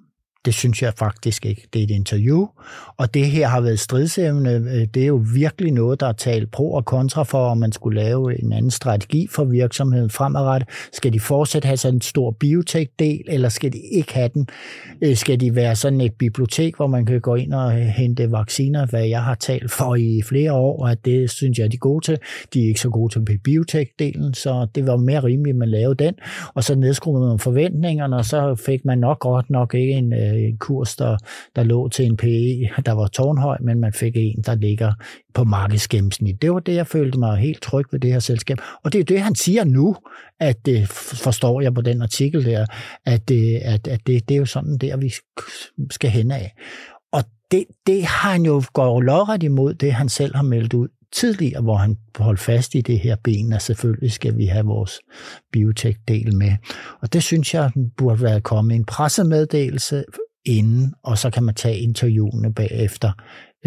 Det 0.44 0.54
synes 0.54 0.82
jeg 0.82 0.92
faktisk 0.96 1.46
ikke. 1.46 1.68
Det 1.72 1.78
er 1.78 1.84
et 1.84 1.90
interview, 1.90 2.46
og 2.96 3.14
det 3.14 3.26
her 3.26 3.48
har 3.48 3.60
været 3.60 3.80
stridsemne. 3.80 4.50
Øh, 4.50 4.86
det 4.94 5.02
er 5.02 5.06
jo 5.06 5.24
virkelig 5.34 5.72
noget, 5.72 6.00
der 6.00 6.06
er 6.06 6.12
talt 6.12 6.50
pro 6.50 6.72
og 6.72 6.84
kontra 6.84 7.22
for, 7.22 7.46
om 7.46 7.58
man 7.58 7.72
skulle 7.72 8.00
lave 8.00 8.42
en 8.42 8.52
anden 8.52 8.70
strategi 8.70 9.26
for 9.30 9.44
virksomheden 9.44 10.10
fremadrettet. 10.10 10.68
Skal 10.92 11.12
de 11.12 11.20
fortsat 11.20 11.64
have 11.64 11.76
sådan 11.76 11.94
en 11.94 12.00
stor 12.00 12.30
biotech-del, 12.30 13.22
eller 13.28 13.48
skal 13.48 13.72
de 13.72 13.78
ikke 13.78 14.14
have 14.14 14.30
den? 14.34 14.48
Øh, 15.02 15.16
skal 15.16 15.40
de 15.40 15.54
være 15.54 15.76
sådan 15.76 16.00
et 16.00 16.14
bibliotek, 16.14 16.76
hvor 16.76 16.86
man 16.86 17.06
kan 17.06 17.20
gå 17.20 17.34
ind 17.34 17.54
og 17.54 17.72
hente 17.72 18.32
vacciner, 18.32 18.86
hvad 18.86 19.06
jeg 19.06 19.22
har 19.22 19.34
talt 19.34 19.70
for 19.70 19.94
i 19.94 20.22
flere 20.24 20.52
år, 20.52 20.82
og 20.82 20.90
at 20.90 21.04
det 21.04 21.30
synes 21.30 21.58
jeg, 21.58 21.72
de 21.72 21.76
er 21.76 21.78
gode 21.78 22.04
til. 22.04 22.18
De 22.54 22.64
er 22.64 22.68
ikke 22.68 22.80
så 22.80 22.90
gode 22.90 23.12
til 23.12 23.38
biotech-delen, 23.48 24.34
så 24.34 24.66
det 24.74 24.86
var 24.86 24.96
mere 24.96 25.20
rimeligt, 25.20 25.54
at 25.54 25.58
man 25.58 25.68
lavede 25.68 26.04
den. 26.04 26.14
Og 26.54 26.64
så 26.64 26.74
nedskruede 26.74 27.28
man 27.28 27.38
forventningerne, 27.38 28.16
og 28.16 28.24
så 28.24 28.54
fik 28.66 28.84
man 28.84 28.98
nok 28.98 29.18
godt 29.18 29.50
nok 29.50 29.74
ikke 29.74 29.92
en 29.92 30.12
øh, 30.12 30.29
en 30.34 30.56
kurs, 30.56 30.96
der, 30.96 31.16
der 31.56 31.62
lå 31.62 31.88
til 31.88 32.04
en 32.04 32.16
PE, 32.16 32.68
der 32.86 32.92
var 32.92 33.06
tårnhøj, 33.06 33.58
men 33.60 33.80
man 33.80 33.92
fik 33.92 34.12
en, 34.16 34.42
der 34.46 34.54
ligger 34.54 34.92
på 35.34 35.44
markedsgennemsnit. 35.44 36.42
Det 36.42 36.52
var 36.52 36.60
det, 36.60 36.74
jeg 36.74 36.86
følte 36.86 37.18
mig 37.18 37.38
helt 37.38 37.62
tryg 37.62 37.86
ved 37.92 38.00
det 38.00 38.12
her 38.12 38.18
selskab. 38.18 38.58
Og 38.82 38.92
det 38.92 39.00
er 39.00 39.04
det, 39.04 39.20
han 39.20 39.34
siger 39.34 39.64
nu, 39.64 39.96
at 40.40 40.66
det 40.66 40.88
forstår 40.88 41.60
jeg 41.60 41.74
på 41.74 41.80
den 41.80 42.02
artikel 42.02 42.44
der, 42.44 42.66
at, 43.06 43.28
det, 43.28 43.56
at, 43.56 43.88
at 43.88 44.00
det, 44.06 44.28
det 44.28 44.34
er 44.34 44.38
jo 44.38 44.46
sådan 44.46 44.78
der, 44.78 44.96
vi 44.96 45.12
skal 45.90 46.10
hen 46.10 46.30
af. 46.30 46.54
Og 47.12 47.24
det, 47.50 47.64
det 47.86 48.04
har 48.04 48.32
han 48.32 48.44
jo 48.44 48.62
gået 48.72 49.04
lodret 49.04 49.42
imod, 49.42 49.74
det 49.74 49.92
han 49.92 50.08
selv 50.08 50.36
har 50.36 50.42
meldt 50.42 50.74
ud 50.74 50.88
tidligere, 51.12 51.62
hvor 51.62 51.76
han 51.76 51.96
holdt 52.16 52.40
fast 52.40 52.74
i 52.74 52.80
det 52.80 53.00
her 53.00 53.16
ben, 53.24 53.52
at 53.52 53.62
selvfølgelig 53.62 54.12
skal 54.12 54.36
vi 54.36 54.46
have 54.46 54.66
vores 54.66 55.00
biotech-del 55.52 56.36
med. 56.36 56.56
Og 57.00 57.12
det 57.12 57.22
synes 57.22 57.54
jeg 57.54 57.70
burde 57.96 58.22
være 58.22 58.40
kommet 58.40 58.76
en 58.76 58.84
pressemeddelelse 58.84 60.04
inden, 60.44 60.94
og 61.02 61.18
så 61.18 61.30
kan 61.30 61.42
man 61.42 61.54
tage 61.54 61.78
interviewene 61.78 62.54
bagefter, 62.54 63.12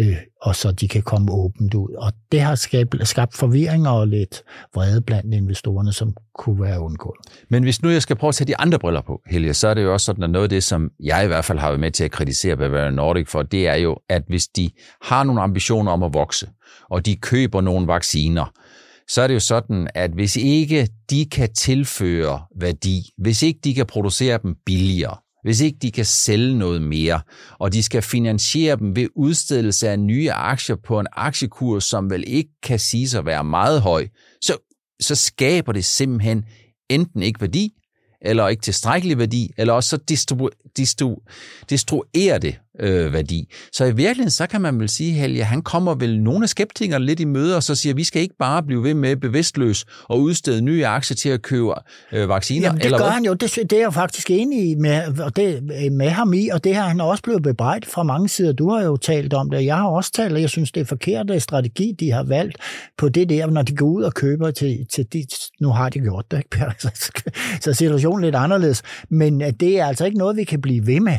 øh, 0.00 0.16
og 0.42 0.56
så 0.56 0.72
de 0.72 0.88
kan 0.88 1.02
komme 1.02 1.32
åbent 1.32 1.74
ud. 1.74 1.94
Og 1.94 2.12
det 2.32 2.40
har 2.40 2.54
skabt, 2.54 3.08
skabt 3.08 3.36
forvirring 3.36 3.88
og 3.88 4.08
lidt 4.08 4.42
vrede 4.74 5.00
blandt 5.00 5.34
investorerne, 5.34 5.92
som 5.92 6.14
kunne 6.38 6.62
være 6.62 6.80
undgået. 6.80 7.18
Men 7.48 7.62
hvis 7.62 7.82
nu 7.82 7.88
jeg 7.88 8.02
skal 8.02 8.16
prøve 8.16 8.28
at 8.28 8.34
tage 8.34 8.48
de 8.48 8.56
andre 8.56 8.78
briller 8.78 9.00
på, 9.00 9.20
Helge, 9.26 9.54
så 9.54 9.68
er 9.68 9.74
det 9.74 9.82
jo 9.82 9.92
også 9.92 10.04
sådan, 10.04 10.24
at 10.24 10.30
noget 10.30 10.44
af 10.44 10.48
det, 10.48 10.64
som 10.64 10.90
jeg 11.00 11.24
i 11.24 11.26
hvert 11.26 11.44
fald 11.44 11.58
har 11.58 11.68
været 11.68 11.80
med 11.80 11.90
til 11.90 12.04
at 12.04 12.10
kritisere 12.10 12.56
Bavarian 12.56 12.94
Nordic 12.94 13.28
for, 13.28 13.42
det 13.42 13.68
er 13.68 13.76
jo, 13.76 13.96
at 14.08 14.22
hvis 14.28 14.46
de 14.46 14.70
har 15.02 15.24
nogle 15.24 15.42
ambitioner 15.42 15.92
om 15.92 16.02
at 16.02 16.14
vokse, 16.14 16.48
og 16.90 17.06
de 17.06 17.16
køber 17.16 17.60
nogle 17.60 17.86
vacciner, 17.86 18.52
så 19.08 19.22
er 19.22 19.26
det 19.26 19.34
jo 19.34 19.40
sådan, 19.40 19.88
at 19.94 20.10
hvis 20.10 20.36
ikke 20.36 20.88
de 21.10 21.24
kan 21.24 21.52
tilføre 21.54 22.40
værdi, 22.60 23.02
hvis 23.18 23.42
ikke 23.42 23.60
de 23.64 23.74
kan 23.74 23.86
producere 23.86 24.38
dem 24.42 24.54
billigere, 24.66 25.16
hvis 25.44 25.60
ikke 25.60 25.78
de 25.82 25.90
kan 25.90 26.04
sælge 26.04 26.58
noget 26.58 26.82
mere, 26.82 27.20
og 27.58 27.72
de 27.72 27.82
skal 27.82 28.02
finansiere 28.02 28.76
dem 28.76 28.96
ved 28.96 29.08
udstedelse 29.16 29.88
af 29.88 29.98
nye 29.98 30.32
aktier 30.32 30.76
på 30.76 31.00
en 31.00 31.06
aktiekurs, 31.12 31.84
som 31.84 32.10
vel 32.10 32.24
ikke 32.26 32.50
kan 32.62 32.78
sige 32.78 33.18
at 33.18 33.26
være 33.26 33.44
meget 33.44 33.82
høj, 33.82 34.08
så, 34.40 34.56
så 35.00 35.14
skaber 35.14 35.72
det 35.72 35.84
simpelthen 35.84 36.44
enten 36.88 37.22
ikke 37.22 37.40
værdi, 37.40 37.72
eller 38.20 38.48
ikke 38.48 38.62
tilstrækkelig 38.62 39.18
værdi, 39.18 39.50
eller 39.58 39.72
også 39.72 39.88
så 39.88 39.96
distru, 39.96 40.48
distru, 40.76 41.16
destruerer 41.70 42.38
det 42.38 42.58
øh, 42.80 43.12
værdi. 43.12 43.52
Så 43.72 43.84
i 43.84 43.94
virkeligheden, 43.94 44.30
så 44.30 44.46
kan 44.46 44.60
man 44.60 44.80
vel 44.80 44.88
sige, 44.88 45.12
Helge, 45.12 45.44
han 45.44 45.62
kommer 45.62 45.94
vel 45.94 46.22
nogle 46.22 46.42
af 46.42 46.48
skeptikere 46.48 47.02
lidt 47.02 47.20
i 47.20 47.24
møde, 47.24 47.56
og 47.56 47.62
så 47.62 47.74
siger, 47.74 47.92
at 47.92 47.96
vi 47.96 48.04
skal 48.04 48.22
ikke 48.22 48.34
bare 48.38 48.62
blive 48.62 48.82
ved 48.82 48.94
med 48.94 49.16
bevidstløs 49.16 49.84
og 50.04 50.20
udstede 50.20 50.62
nye 50.62 50.86
aktier 50.86 51.14
til 51.14 51.28
at 51.28 51.42
købe 51.42 51.72
øh, 52.12 52.28
vacciner. 52.28 52.66
Jamen, 52.66 52.78
det 52.78 52.84
eller 52.84 52.98
gør 52.98 53.04
hvad? 53.04 53.12
han 53.12 53.24
jo. 53.24 53.34
Det, 53.34 53.54
det 53.70 53.72
er 53.72 53.80
jeg 53.80 53.94
faktisk 53.94 54.30
enig 54.30 54.78
med, 54.78 55.18
og 55.20 55.36
det, 55.36 55.62
med 55.92 56.08
ham 56.08 56.32
i, 56.32 56.48
og 56.48 56.64
det 56.64 56.74
har 56.74 56.88
han 56.88 57.00
også 57.00 57.22
blevet 57.22 57.42
bebrejdet 57.42 57.88
fra 57.88 58.02
mange 58.02 58.28
sider. 58.28 58.52
Du 58.52 58.70
har 58.70 58.82
jo 58.82 58.96
talt 58.96 59.34
om 59.34 59.50
det, 59.50 59.64
jeg 59.64 59.76
har 59.76 59.88
også 59.88 60.12
talt, 60.12 60.32
og 60.32 60.40
jeg 60.40 60.50
synes, 60.50 60.72
det 60.72 60.80
er 60.80 60.84
forkert 60.84 61.30
at 61.30 61.42
strategi, 61.42 61.92
de 62.00 62.10
har 62.10 62.22
valgt 62.22 62.56
på 62.98 63.08
det 63.08 63.28
der, 63.28 63.46
når 63.46 63.62
de 63.62 63.76
går 63.76 63.86
ud 63.86 64.02
og 64.02 64.14
køber 64.14 64.50
til, 64.50 64.86
til 64.92 65.06
de, 65.12 65.26
nu 65.60 65.68
har 65.68 65.88
de 65.88 66.00
gjort 66.00 66.24
det, 66.30 66.38
ikke? 66.38 66.64
så 67.64 67.72
situationen 67.72 68.24
er 68.24 68.26
lidt 68.26 68.36
anderledes, 68.36 68.82
men 69.08 69.42
øh, 69.42 69.52
det 69.60 69.78
er 69.80 69.86
altså 69.86 70.04
ikke 70.04 70.18
noget, 70.18 70.36
vi 70.36 70.44
kan 70.44 70.60
blive 70.60 70.86
ved 70.86 71.00
med. 71.00 71.18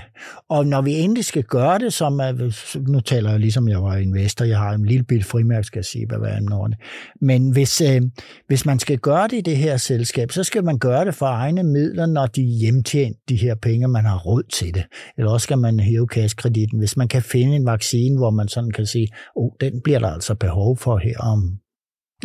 Og 0.49 0.67
når 0.67 0.81
vi 0.81 0.93
endelig 0.93 1.25
skal 1.25 1.44
gøre 1.47 1.79
det, 1.79 1.93
som 1.93 2.19
er, 2.19 2.51
nu 2.87 2.99
taler 2.99 3.31
jeg 3.31 3.39
ligesom 3.39 3.67
jeg 3.69 3.83
var 3.83 3.95
investor, 3.95 4.45
jeg 4.45 4.57
har 4.57 4.71
en 4.71 4.85
lille 4.85 5.03
bit 5.03 5.25
frimærk, 5.25 5.65
skal 5.65 5.79
jeg 5.79 5.85
sige, 5.85 6.07
hvad 6.07 6.17
er 6.17 6.39
det 6.39 6.77
Men 7.21 7.51
hvis, 7.51 7.81
øh, 7.81 8.01
hvis 8.47 8.65
man 8.65 8.79
skal 8.79 8.97
gøre 8.97 9.27
det 9.27 9.37
i 9.37 9.41
det 9.41 9.57
her 9.57 9.77
selskab, 9.77 10.31
så 10.31 10.43
skal 10.43 10.63
man 10.63 10.77
gøre 10.77 11.05
det 11.05 11.15
for 11.15 11.25
egne 11.25 11.63
midler, 11.63 12.05
når 12.05 12.25
de 12.25 12.41
hjemtjent 12.41 13.17
de 13.29 13.35
her 13.35 13.55
penge, 13.55 13.87
man 13.87 14.05
har 14.05 14.17
råd 14.17 14.43
til 14.43 14.73
det. 14.73 14.83
Eller 15.17 15.31
også 15.31 15.43
skal 15.43 15.57
man 15.57 15.79
hæve 15.79 16.07
kaskreditten, 16.07 16.79
hvis 16.79 16.97
man 16.97 17.07
kan 17.07 17.21
finde 17.21 17.55
en 17.55 17.65
vaccine, 17.65 18.17
hvor 18.17 18.29
man 18.29 18.47
sådan 18.47 18.71
kan 18.71 18.85
sige, 18.85 19.07
oh, 19.35 19.51
den 19.61 19.81
bliver 19.83 19.99
der 19.99 20.07
altså 20.07 20.35
behov 20.35 20.77
for 20.77 20.97
her 20.97 21.19
om 21.19 21.59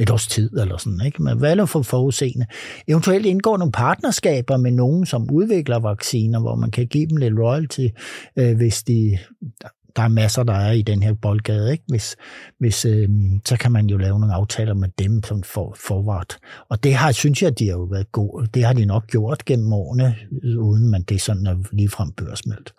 et 0.01 0.11
års 0.11 0.27
tid 0.27 0.51
eller 0.59 0.77
sådan, 0.77 1.01
ikke? 1.07 1.23
Men 1.23 1.39
hvad 1.39 1.57
er 1.57 1.65
for 1.65 1.83
forudseende? 1.83 2.47
Eventuelt 2.89 3.27
indgår 3.27 3.57
nogle 3.57 3.73
partnerskaber 3.73 4.57
med 4.57 4.71
nogen, 4.71 5.07
som 5.07 5.31
udvikler 5.31 5.79
vacciner, 5.79 6.41
hvor 6.41 6.55
man 6.55 6.71
kan 6.71 6.87
give 6.87 7.07
dem 7.07 7.17
lidt 7.17 7.35
royalty, 7.39 7.87
øh, 8.37 8.57
hvis 8.57 8.83
de 8.83 9.19
der 9.97 10.03
er 10.03 10.09
masser, 10.09 10.43
der 10.43 10.53
er 10.53 10.73
i 10.73 10.83
den 10.83 11.03
her 11.03 11.15
boldgade. 11.15 11.73
Ikke? 11.73 11.85
Hvis, 11.89 12.17
hvis, 12.59 12.85
øh, 12.85 13.09
så 13.45 13.57
kan 13.57 13.73
man 13.73 13.87
jo 13.87 13.97
lave 13.97 14.21
nogle 14.21 14.35
aftaler 14.35 14.75
med 14.75 14.89
dem 14.99 15.23
som 15.23 15.43
for, 15.43 15.77
forvart. 15.87 16.39
Og 16.69 16.85
det 16.85 16.95
har, 16.95 17.13
synes 17.13 17.43
jeg, 17.43 17.59
de 17.59 17.69
har 17.69 17.75
jo 17.75 17.83
været 17.83 18.13
gode. 18.13 18.47
Det 18.55 18.65
har 18.65 18.73
de 18.73 18.85
nok 18.85 19.07
gjort 19.07 19.45
gennem 19.45 19.73
årene, 19.73 20.17
uden 20.59 20.91
man 20.91 21.03
det 21.03 21.21
sådan 21.21 21.47
er 21.47 21.57
ligefrem 21.73 22.13
børsmeldt. 22.13 22.73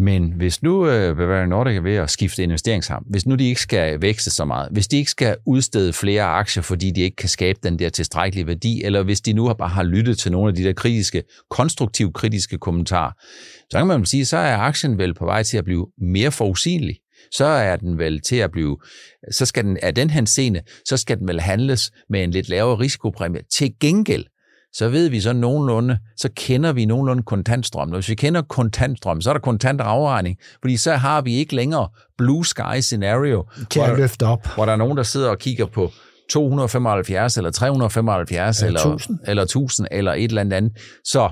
Men 0.00 0.32
hvis 0.36 0.62
nu 0.62 0.86
øh, 0.86 1.16
Bavarian 1.16 1.48
Nordic 1.48 1.76
er 1.76 1.80
ved 1.80 1.94
at 1.94 2.10
skifte 2.10 2.42
investeringsarm, 2.42 3.04
hvis 3.10 3.26
nu 3.26 3.34
de 3.34 3.48
ikke 3.48 3.60
skal 3.60 4.02
vækste 4.02 4.30
så 4.30 4.44
meget, 4.44 4.68
hvis 4.72 4.88
de 4.88 4.96
ikke 4.96 5.10
skal 5.10 5.36
udstede 5.46 5.92
flere 5.92 6.22
aktier, 6.22 6.62
fordi 6.62 6.90
de 6.90 7.00
ikke 7.00 7.16
kan 7.16 7.28
skabe 7.28 7.58
den 7.62 7.78
der 7.78 7.88
tilstrækkelige 7.88 8.46
værdi, 8.46 8.82
eller 8.84 9.02
hvis 9.02 9.20
de 9.20 9.32
nu 9.32 9.54
bare 9.54 9.68
har 9.68 9.82
lyttet 9.82 10.18
til 10.18 10.32
nogle 10.32 10.48
af 10.48 10.54
de 10.54 10.64
der 10.64 10.72
kritiske, 10.72 11.22
konstruktivt 11.50 12.14
kritiske 12.14 12.58
kommentarer, 12.58 13.12
så 13.70 13.78
kan 13.78 13.86
man 13.86 14.04
sige, 14.04 14.26
så 14.26 14.36
er 14.36 14.56
aktien 14.56 14.98
vel 14.98 15.14
på 15.14 15.24
vej 15.24 15.42
til 15.42 15.58
at 15.58 15.64
blive 15.64 15.86
mere 15.98 16.30
forudsigelig. 16.30 16.96
Så 17.32 17.44
er 17.44 17.76
den 17.76 17.98
vel 17.98 18.20
til 18.20 18.36
at 18.36 18.50
blive, 18.50 18.78
så 19.30 19.46
skal 19.46 19.64
den, 19.64 19.78
af 19.82 19.94
den 19.94 20.10
her 20.10 20.24
scene, 20.24 20.62
så 20.84 20.96
skal 20.96 21.18
den 21.18 21.28
vel 21.28 21.40
handles 21.40 21.90
med 22.08 22.24
en 22.24 22.30
lidt 22.30 22.48
lavere 22.48 22.78
risikopræmie. 22.78 23.40
Til 23.58 23.72
gengæld, 23.80 24.24
så 24.72 24.88
ved 24.88 25.08
vi 25.08 25.20
så 25.20 25.32
nogenlunde, 25.32 25.98
så 26.16 26.28
kender 26.36 26.72
vi 26.72 26.84
nogenlunde 26.84 27.22
kontantstrøm. 27.22 27.88
Hvis 27.90 28.08
vi 28.08 28.14
kender 28.14 28.42
kontantstrøm, 28.42 29.20
så 29.20 29.30
er 29.30 29.34
der 29.34 29.40
kontant 29.40 29.80
afregning, 29.80 30.36
fordi 30.60 30.76
så 30.76 30.92
har 30.92 31.20
vi 31.20 31.34
ikke 31.34 31.54
længere 31.56 31.88
blue 32.18 32.46
sky 32.46 32.80
scenario, 32.80 33.44
til 33.70 33.80
at 33.80 33.98
løfte 33.98 34.26
op. 34.26 34.46
hvor 34.54 34.64
der 34.64 34.72
er 34.72 34.76
nogen, 34.76 34.96
der 34.96 35.02
sidder 35.02 35.28
og 35.28 35.38
kigger 35.38 35.66
på 35.66 35.90
275 36.30 37.36
eller 37.36 37.50
375 37.50 38.62
eller, 38.62 38.80
eller 38.80 38.92
1000 38.94 39.18
eller 39.26 39.42
1000 39.42 39.88
eller 39.90 40.12
et 40.12 40.24
eller 40.24 40.40
andet. 40.56 40.72
Så 41.04 41.30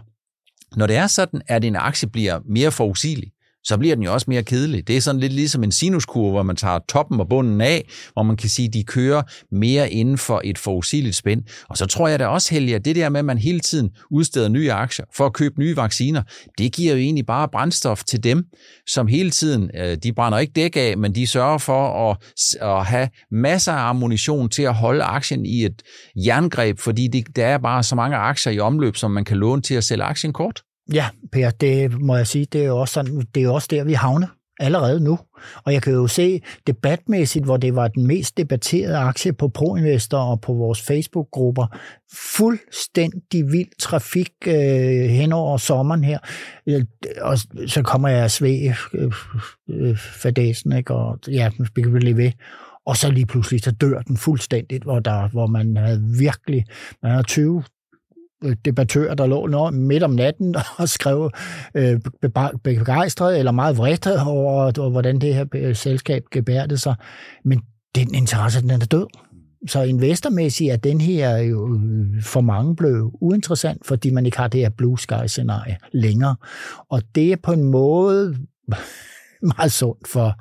når 0.77 0.87
det 0.87 0.97
er 0.97 1.07
sådan, 1.07 1.43
at 1.49 1.65
en 1.65 1.77
aktie 1.77 2.09
bliver 2.09 2.41
mere 2.51 2.71
forudsigelig, 2.71 3.31
så 3.65 3.79
bliver 3.79 3.95
den 3.95 4.05
jo 4.05 4.13
også 4.13 4.27
mere 4.29 4.43
kedelig. 4.43 4.89
Det 4.89 4.97
er 4.97 5.01
sådan 5.01 5.21
lidt 5.21 5.33
ligesom 5.33 5.65
en 5.65 5.73
sinuskurve, 5.73 6.31
hvor 6.31 6.43
man 6.43 6.57
tager 6.57 6.79
toppen 6.89 7.21
og 7.21 7.29
bunden 7.29 7.61
af, 7.61 7.89
hvor 8.13 8.23
man 8.23 8.37
kan 8.37 8.49
sige, 8.49 8.69
at 8.69 8.75
de 8.75 8.85
kører 8.85 9.23
mere 9.53 9.91
inden 9.91 10.19
for 10.19 10.41
et 10.45 10.59
forudsigeligt 10.59 11.17
spænd. 11.17 11.43
Og 11.69 11.77
så 11.77 11.87
tror 11.87 12.09
jeg 12.09 12.19
da 12.19 12.27
også, 12.27 12.55
Helge, 12.55 12.75
at 12.75 12.85
det 12.85 12.97
der 12.97 13.09
med, 13.09 13.19
at 13.19 13.25
man 13.25 13.39
hele 13.39 13.61
tiden 13.61 13.91
udsteder 14.11 14.49
nye 14.49 14.73
aktier 14.73 15.05
for 15.17 15.27
at 15.27 15.33
købe 15.33 15.61
nye 15.61 15.77
vacciner, 15.77 16.23
det 16.59 16.73
giver 16.73 16.93
jo 16.93 16.99
egentlig 16.99 17.27
bare 17.27 17.49
brændstof 17.49 18.05
til 18.05 18.25
dem, 18.25 18.45
som 18.87 19.07
hele 19.07 19.31
tiden, 19.31 19.71
øh, 19.75 19.97
de 19.97 20.13
brænder 20.13 20.39
ikke 20.39 20.53
dæk 20.57 20.77
af, 20.77 20.99
men 20.99 21.15
de 21.15 21.27
sørger 21.27 21.59
for 21.59 22.11
at, 22.11 22.17
at 22.61 22.87
have 22.87 23.09
masser 23.31 23.73
af 23.73 23.89
ammunition 23.89 24.49
til 24.49 24.63
at 24.63 24.75
holde 24.75 25.05
aktien 25.05 25.47
i 25.47 25.65
et 25.65 25.83
jerngreb, 26.17 26.79
fordi 26.79 27.09
det, 27.09 27.37
der 27.37 27.47
er 27.47 27.59
bare 27.59 27.83
så 27.83 27.95
mange 27.95 28.17
aktier 28.17 28.53
i 28.53 28.59
omløb, 28.59 28.97
som 28.97 29.11
man 29.11 29.25
kan 29.25 29.37
låne 29.37 29.63
til 29.63 29.75
at 29.75 29.85
sælge 29.85 30.05
aktien 30.05 30.33
kort. 30.33 30.63
Ja, 30.93 31.07
Per, 31.33 31.51
det 31.51 32.01
må 32.01 32.17
jeg 32.17 32.27
sige, 32.27 32.47
det 32.53 32.61
er 32.61 32.67
jo 32.67 32.79
også, 32.79 32.93
sådan, 32.95 33.21
det 33.35 33.43
er 33.43 33.51
også 33.51 33.69
der, 33.71 33.85
vi 33.85 33.93
havner. 33.93 34.27
allerede 34.61 35.01
nu. 35.01 35.19
Og 35.65 35.73
jeg 35.73 35.83
kan 35.83 35.93
jo 35.93 36.07
se 36.07 36.41
debatmæssigt, 36.67 37.45
hvor 37.45 37.57
det 37.57 37.75
var 37.75 37.89
den 37.89 38.07
mest 38.07 38.37
debatterede 38.37 38.97
aktie 38.97 39.33
på 39.33 39.49
ProInvestor 39.49 40.19
og 40.19 40.41
på 40.41 40.53
vores 40.53 40.83
Facebook-grupper. 40.83 41.67
Fuldstændig 42.37 43.53
vild 43.53 43.79
trafik 43.81 44.33
øh, 44.47 44.55
hen 45.11 45.33
over 45.33 45.57
sommeren 45.57 46.05
her. 46.05 46.19
Øh, 46.67 46.85
og 47.21 47.39
så 47.67 47.83
kommer 47.85 48.09
jeg 48.09 48.31
svæg 48.31 48.75
øh, 48.95 49.13
øh, 49.71 49.97
fadesen, 49.97 50.73
ikke? 50.73 50.95
og 50.95 51.19
ja, 51.29 51.51
vi 51.75 51.83
kan 51.83 51.93
blive 51.93 52.17
ved. 52.17 52.33
Og 52.87 52.97
så 52.97 53.11
lige 53.11 53.27
pludselig, 53.27 53.61
så 53.61 53.71
dør 53.71 54.03
den 54.03 54.17
fuldstændigt, 54.17 54.85
hvor, 54.85 54.99
der, 54.99 55.29
hvor 55.29 55.47
man 55.47 55.77
havde 55.77 56.03
virkelig, 56.19 56.65
man 57.03 57.13
havde 57.13 57.25
20, 57.25 57.63
Øh, 58.45 58.57
debattører, 58.65 59.15
der 59.15 59.27
lå 59.27 59.71
midt 59.71 60.03
om 60.03 60.11
natten 60.11 60.57
og 60.79 60.89
skrev 60.89 61.31
øh, 61.75 62.01
begejstret 62.65 63.39
eller 63.39 63.53
meget 63.53 63.79
vredt 63.79 64.07
over, 64.07 64.89
hvordan 64.89 65.19
det 65.19 65.35
her 65.35 65.45
øh, 65.55 65.77
selskab 65.77 66.23
gebærte 66.31 66.79
sig. 66.79 66.95
Men 67.45 67.61
den 67.95 68.15
interesse, 68.15 68.61
den 68.61 68.71
er 68.71 68.79
død. 68.79 69.07
Så 69.69 69.83
investormæssigt 69.83 70.73
er 70.73 70.77
den 70.77 71.01
her 71.01 71.37
jo 71.37 71.75
øh, 71.75 72.23
for 72.23 72.41
mange 72.41 72.77
blevet 72.77 73.11
uinteressant, 73.21 73.87
fordi 73.87 74.11
man 74.11 74.27
ikke 74.27 74.39
har 74.39 74.49
det 74.49 74.61
her 74.61 74.71
blue 74.71 74.99
sky-scenarie 74.99 75.77
længere. 75.93 76.37
Og 76.91 77.03
det 77.15 77.33
er 77.33 77.37
på 77.43 77.53
en 77.53 77.65
måde 77.65 78.37
meget 79.57 79.73
sundt 79.73 80.09
for, 80.09 80.33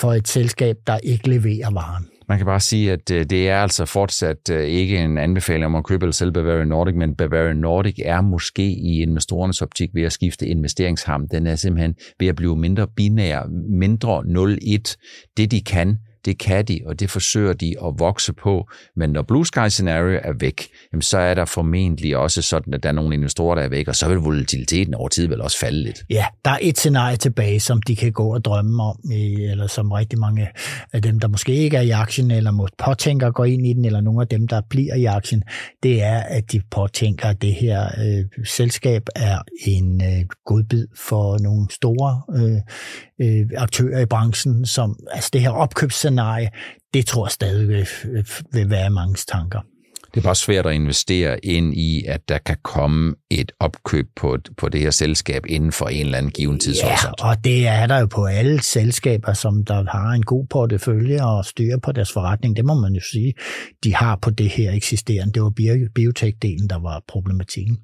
for 0.00 0.12
et 0.12 0.28
selskab, 0.28 0.76
der 0.86 0.98
ikke 0.98 1.28
leverer 1.28 1.70
varen. 1.70 2.06
Man 2.28 2.38
kan 2.38 2.46
bare 2.46 2.60
sige, 2.60 2.92
at 2.92 3.10
øh, 3.10 3.24
det 3.30 3.48
er 3.48 3.58
altså 3.58 3.84
fortsat 3.84 4.50
øh, 4.50 4.64
ikke 4.64 4.98
en 4.98 5.18
anbefaling 5.18 5.66
om 5.66 5.74
at 5.74 5.84
købe 5.84 6.04
eller 6.04 6.12
sælge 6.12 6.32
Bavarian 6.32 6.68
Nordic, 6.68 6.94
men 6.94 7.14
Bavarian 7.14 7.56
Nordic 7.56 7.94
er 8.04 8.20
måske 8.20 8.62
i 8.62 9.02
investorernes 9.02 9.62
optik 9.62 9.90
ved 9.94 10.02
at 10.02 10.12
skifte 10.12 10.46
investeringsham. 10.46 11.28
Den 11.28 11.46
er 11.46 11.54
simpelthen 11.54 11.94
ved 12.20 12.28
at 12.28 12.36
blive 12.36 12.56
mindre 12.56 12.86
binær, 12.96 13.42
mindre 13.68 14.18
0-1. 14.18 15.32
Det 15.36 15.50
de 15.50 15.60
kan, 15.60 15.98
det 16.26 16.38
kan 16.38 16.64
de, 16.64 16.80
og 16.86 17.00
det 17.00 17.10
forsøger 17.10 17.52
de 17.52 17.74
at 17.84 17.94
vokse 17.98 18.32
på. 18.32 18.68
Men 18.96 19.10
når 19.10 19.22
Blue 19.22 19.46
Sky 19.46 19.68
Scenario 19.68 20.20
er 20.24 20.32
væk, 20.40 20.68
jamen 20.92 21.02
så 21.02 21.18
er 21.18 21.34
der 21.34 21.44
formentlig 21.44 22.16
også 22.16 22.42
sådan, 22.42 22.74
at 22.74 22.82
der 22.82 22.88
er 22.88 22.92
nogle 22.92 23.14
investorer, 23.14 23.54
der 23.54 23.62
er 23.62 23.68
væk, 23.68 23.88
og 23.88 23.96
så 23.96 24.08
vil 24.08 24.16
volatiliteten 24.16 24.94
over 24.94 25.08
tid 25.08 25.26
vel 25.26 25.40
også 25.40 25.58
falde 25.58 25.82
lidt. 25.82 26.04
Ja, 26.10 26.24
der 26.44 26.50
er 26.50 26.58
et 26.62 26.78
scenarie 26.78 27.16
tilbage, 27.16 27.60
som 27.60 27.82
de 27.82 27.96
kan 27.96 28.12
gå 28.12 28.34
og 28.34 28.44
drømme 28.44 28.82
om, 28.82 29.00
eller 29.50 29.66
som 29.66 29.92
rigtig 29.92 30.18
mange 30.18 30.48
af 30.92 31.02
dem, 31.02 31.20
der 31.20 31.28
måske 31.28 31.52
ikke 31.52 31.76
er 31.76 31.80
i 31.80 31.90
aktien, 31.90 32.30
eller 32.30 32.50
må 32.50 32.68
påtænker 32.78 33.26
at 33.26 33.34
gå 33.34 33.42
ind 33.42 33.66
i 33.66 33.72
den, 33.72 33.84
eller 33.84 34.00
nogle 34.00 34.20
af 34.20 34.28
dem, 34.28 34.48
der 34.48 34.60
bliver 34.70 34.94
i 34.94 35.04
aktien, 35.04 35.42
det 35.82 36.02
er, 36.02 36.18
at 36.18 36.52
de 36.52 36.60
påtænker, 36.70 37.28
at 37.28 37.42
det 37.42 37.54
her 37.54 37.86
øh, 37.86 38.44
selskab 38.44 39.02
er 39.16 39.38
en 39.66 40.02
øh, 40.02 40.24
godbid 40.46 40.86
for 40.96 41.38
nogle 41.42 41.66
store 41.70 42.22
øh, 42.36 42.60
øh, 43.22 43.46
aktører 43.56 44.00
i 44.00 44.06
branchen, 44.06 44.66
som 44.66 44.96
altså 45.10 45.30
det 45.32 45.40
her 45.40 45.50
opkøbsscenarie, 45.50 46.50
det 46.94 47.06
tror 47.06 47.26
jeg 47.26 47.32
stadig 47.32 47.68
vil, 47.68 47.86
vil 48.52 48.70
være 48.70 48.90
mange 48.90 49.16
tanker. 49.28 49.60
Det 50.16 50.22
er 50.22 50.24
bare 50.24 50.34
svært 50.34 50.66
at 50.66 50.74
investere 50.74 51.44
ind 51.44 51.74
i, 51.74 52.04
at 52.04 52.28
der 52.28 52.38
kan 52.38 52.56
komme 52.62 53.14
et 53.30 53.52
opkøb 53.60 54.06
på, 54.16 54.38
på 54.56 54.68
det 54.68 54.80
her 54.80 54.90
selskab 54.90 55.46
inden 55.46 55.72
for 55.72 55.86
en 55.86 56.04
eller 56.04 56.18
anden 56.18 56.32
given 56.32 56.58
tidshorisont. 56.58 57.14
Ja, 57.20 57.28
og 57.28 57.44
det 57.44 57.66
er 57.66 57.86
der 57.86 57.98
jo 57.98 58.06
på 58.06 58.24
alle 58.24 58.62
selskaber, 58.62 59.32
som 59.32 59.64
der 59.64 59.84
har 59.90 60.10
en 60.12 60.22
god 60.22 60.46
portefølje 60.50 61.24
og 61.24 61.44
styrer 61.44 61.78
på 61.78 61.92
deres 61.92 62.12
forretning. 62.12 62.56
Det 62.56 62.64
må 62.64 62.74
man 62.74 62.92
jo 62.92 63.00
sige, 63.12 63.34
de 63.84 63.94
har 63.94 64.18
på 64.22 64.30
det 64.30 64.48
her 64.48 64.72
eksisterende. 64.72 65.32
Det 65.32 65.42
var 65.42 65.50
biotek-delen, 65.94 66.68
der 66.68 66.78
var 66.78 67.02
problematikken. 67.08 67.78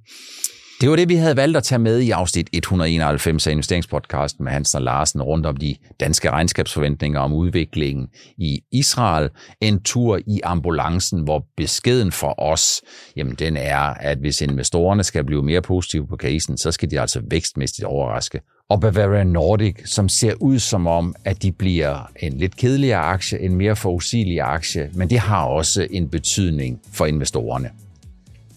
Det 0.82 0.90
var 0.90 0.96
det, 0.96 1.08
vi 1.08 1.14
havde 1.14 1.36
valgt 1.36 1.56
at 1.56 1.62
tage 1.62 1.78
med 1.78 2.00
i 2.00 2.10
afsnit 2.10 2.48
191 2.52 3.46
af 3.46 3.50
investeringspodcasten 3.50 4.44
med 4.44 4.52
Hansen 4.52 4.76
og 4.76 4.82
Larsen 4.82 5.22
rundt 5.22 5.46
om 5.46 5.56
de 5.56 5.76
danske 6.00 6.30
regnskabsforventninger 6.30 7.20
om 7.20 7.32
udviklingen 7.32 8.08
i 8.38 8.60
Israel. 8.72 9.30
En 9.60 9.82
tur 9.82 10.20
i 10.26 10.40
ambulancen, 10.44 11.20
hvor 11.20 11.44
beskeden 11.56 12.12
for 12.12 12.34
os, 12.42 12.82
jamen 13.16 13.34
den 13.34 13.56
er, 13.56 13.78
at 13.78 14.18
hvis 14.18 14.40
investorerne 14.40 15.04
skal 15.04 15.24
blive 15.24 15.42
mere 15.42 15.62
positive 15.62 16.06
på 16.06 16.16
casen, 16.16 16.58
så 16.58 16.72
skal 16.72 16.90
de 16.90 17.00
altså 17.00 17.22
vækstmæssigt 17.30 17.84
overraske. 17.84 18.40
Og 18.70 18.80
Bavaria 18.80 19.24
Nordic, 19.24 19.76
som 19.84 20.08
ser 20.08 20.34
ud 20.40 20.58
som 20.58 20.86
om, 20.86 21.14
at 21.24 21.42
de 21.42 21.52
bliver 21.52 22.10
en 22.20 22.32
lidt 22.32 22.56
kedeligere 22.56 23.00
aktie, 23.00 23.40
en 23.40 23.54
mere 23.54 23.76
forudsigelig 23.76 24.40
aktie, 24.40 24.90
men 24.94 25.10
det 25.10 25.18
har 25.18 25.44
også 25.44 25.86
en 25.90 26.08
betydning 26.08 26.80
for 26.92 27.06
investorerne. 27.06 27.70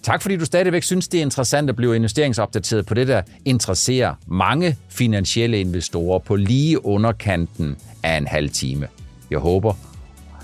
Tak 0.05 0.21
fordi 0.21 0.37
du 0.37 0.45
stadigvæk 0.45 0.83
synes, 0.83 1.07
det 1.07 1.17
er 1.17 1.21
interessant 1.21 1.69
at 1.69 1.75
blive 1.75 1.95
investeringsopdateret 1.95 2.85
på 2.85 2.93
det, 2.93 3.07
der 3.07 3.21
interesserer 3.45 4.13
mange 4.27 4.77
finansielle 4.89 5.59
investorer 5.59 6.19
på 6.19 6.35
lige 6.35 6.85
underkanten 6.85 7.75
af 8.03 8.17
en 8.17 8.27
halv 8.27 8.49
time. 8.49 8.87
Jeg 9.31 9.39
håber, 9.39 9.73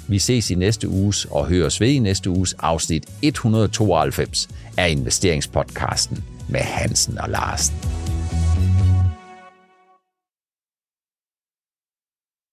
vi 0.08 0.20
ses 0.20 0.52
i 0.52 0.56
næste 0.56 0.90
uges 0.90 1.26
og 1.26 1.48
høres 1.48 1.82
ved 1.82 1.88
i 1.88 2.00
næste 2.00 2.30
uges 2.30 2.54
afsnit 2.60 3.06
192 3.22 4.50
af 4.78 4.90
investeringspodcasten 4.90 6.24
med 6.50 6.60
Hansen 6.60 7.18
og 7.18 7.30
Larsen. 7.30 7.76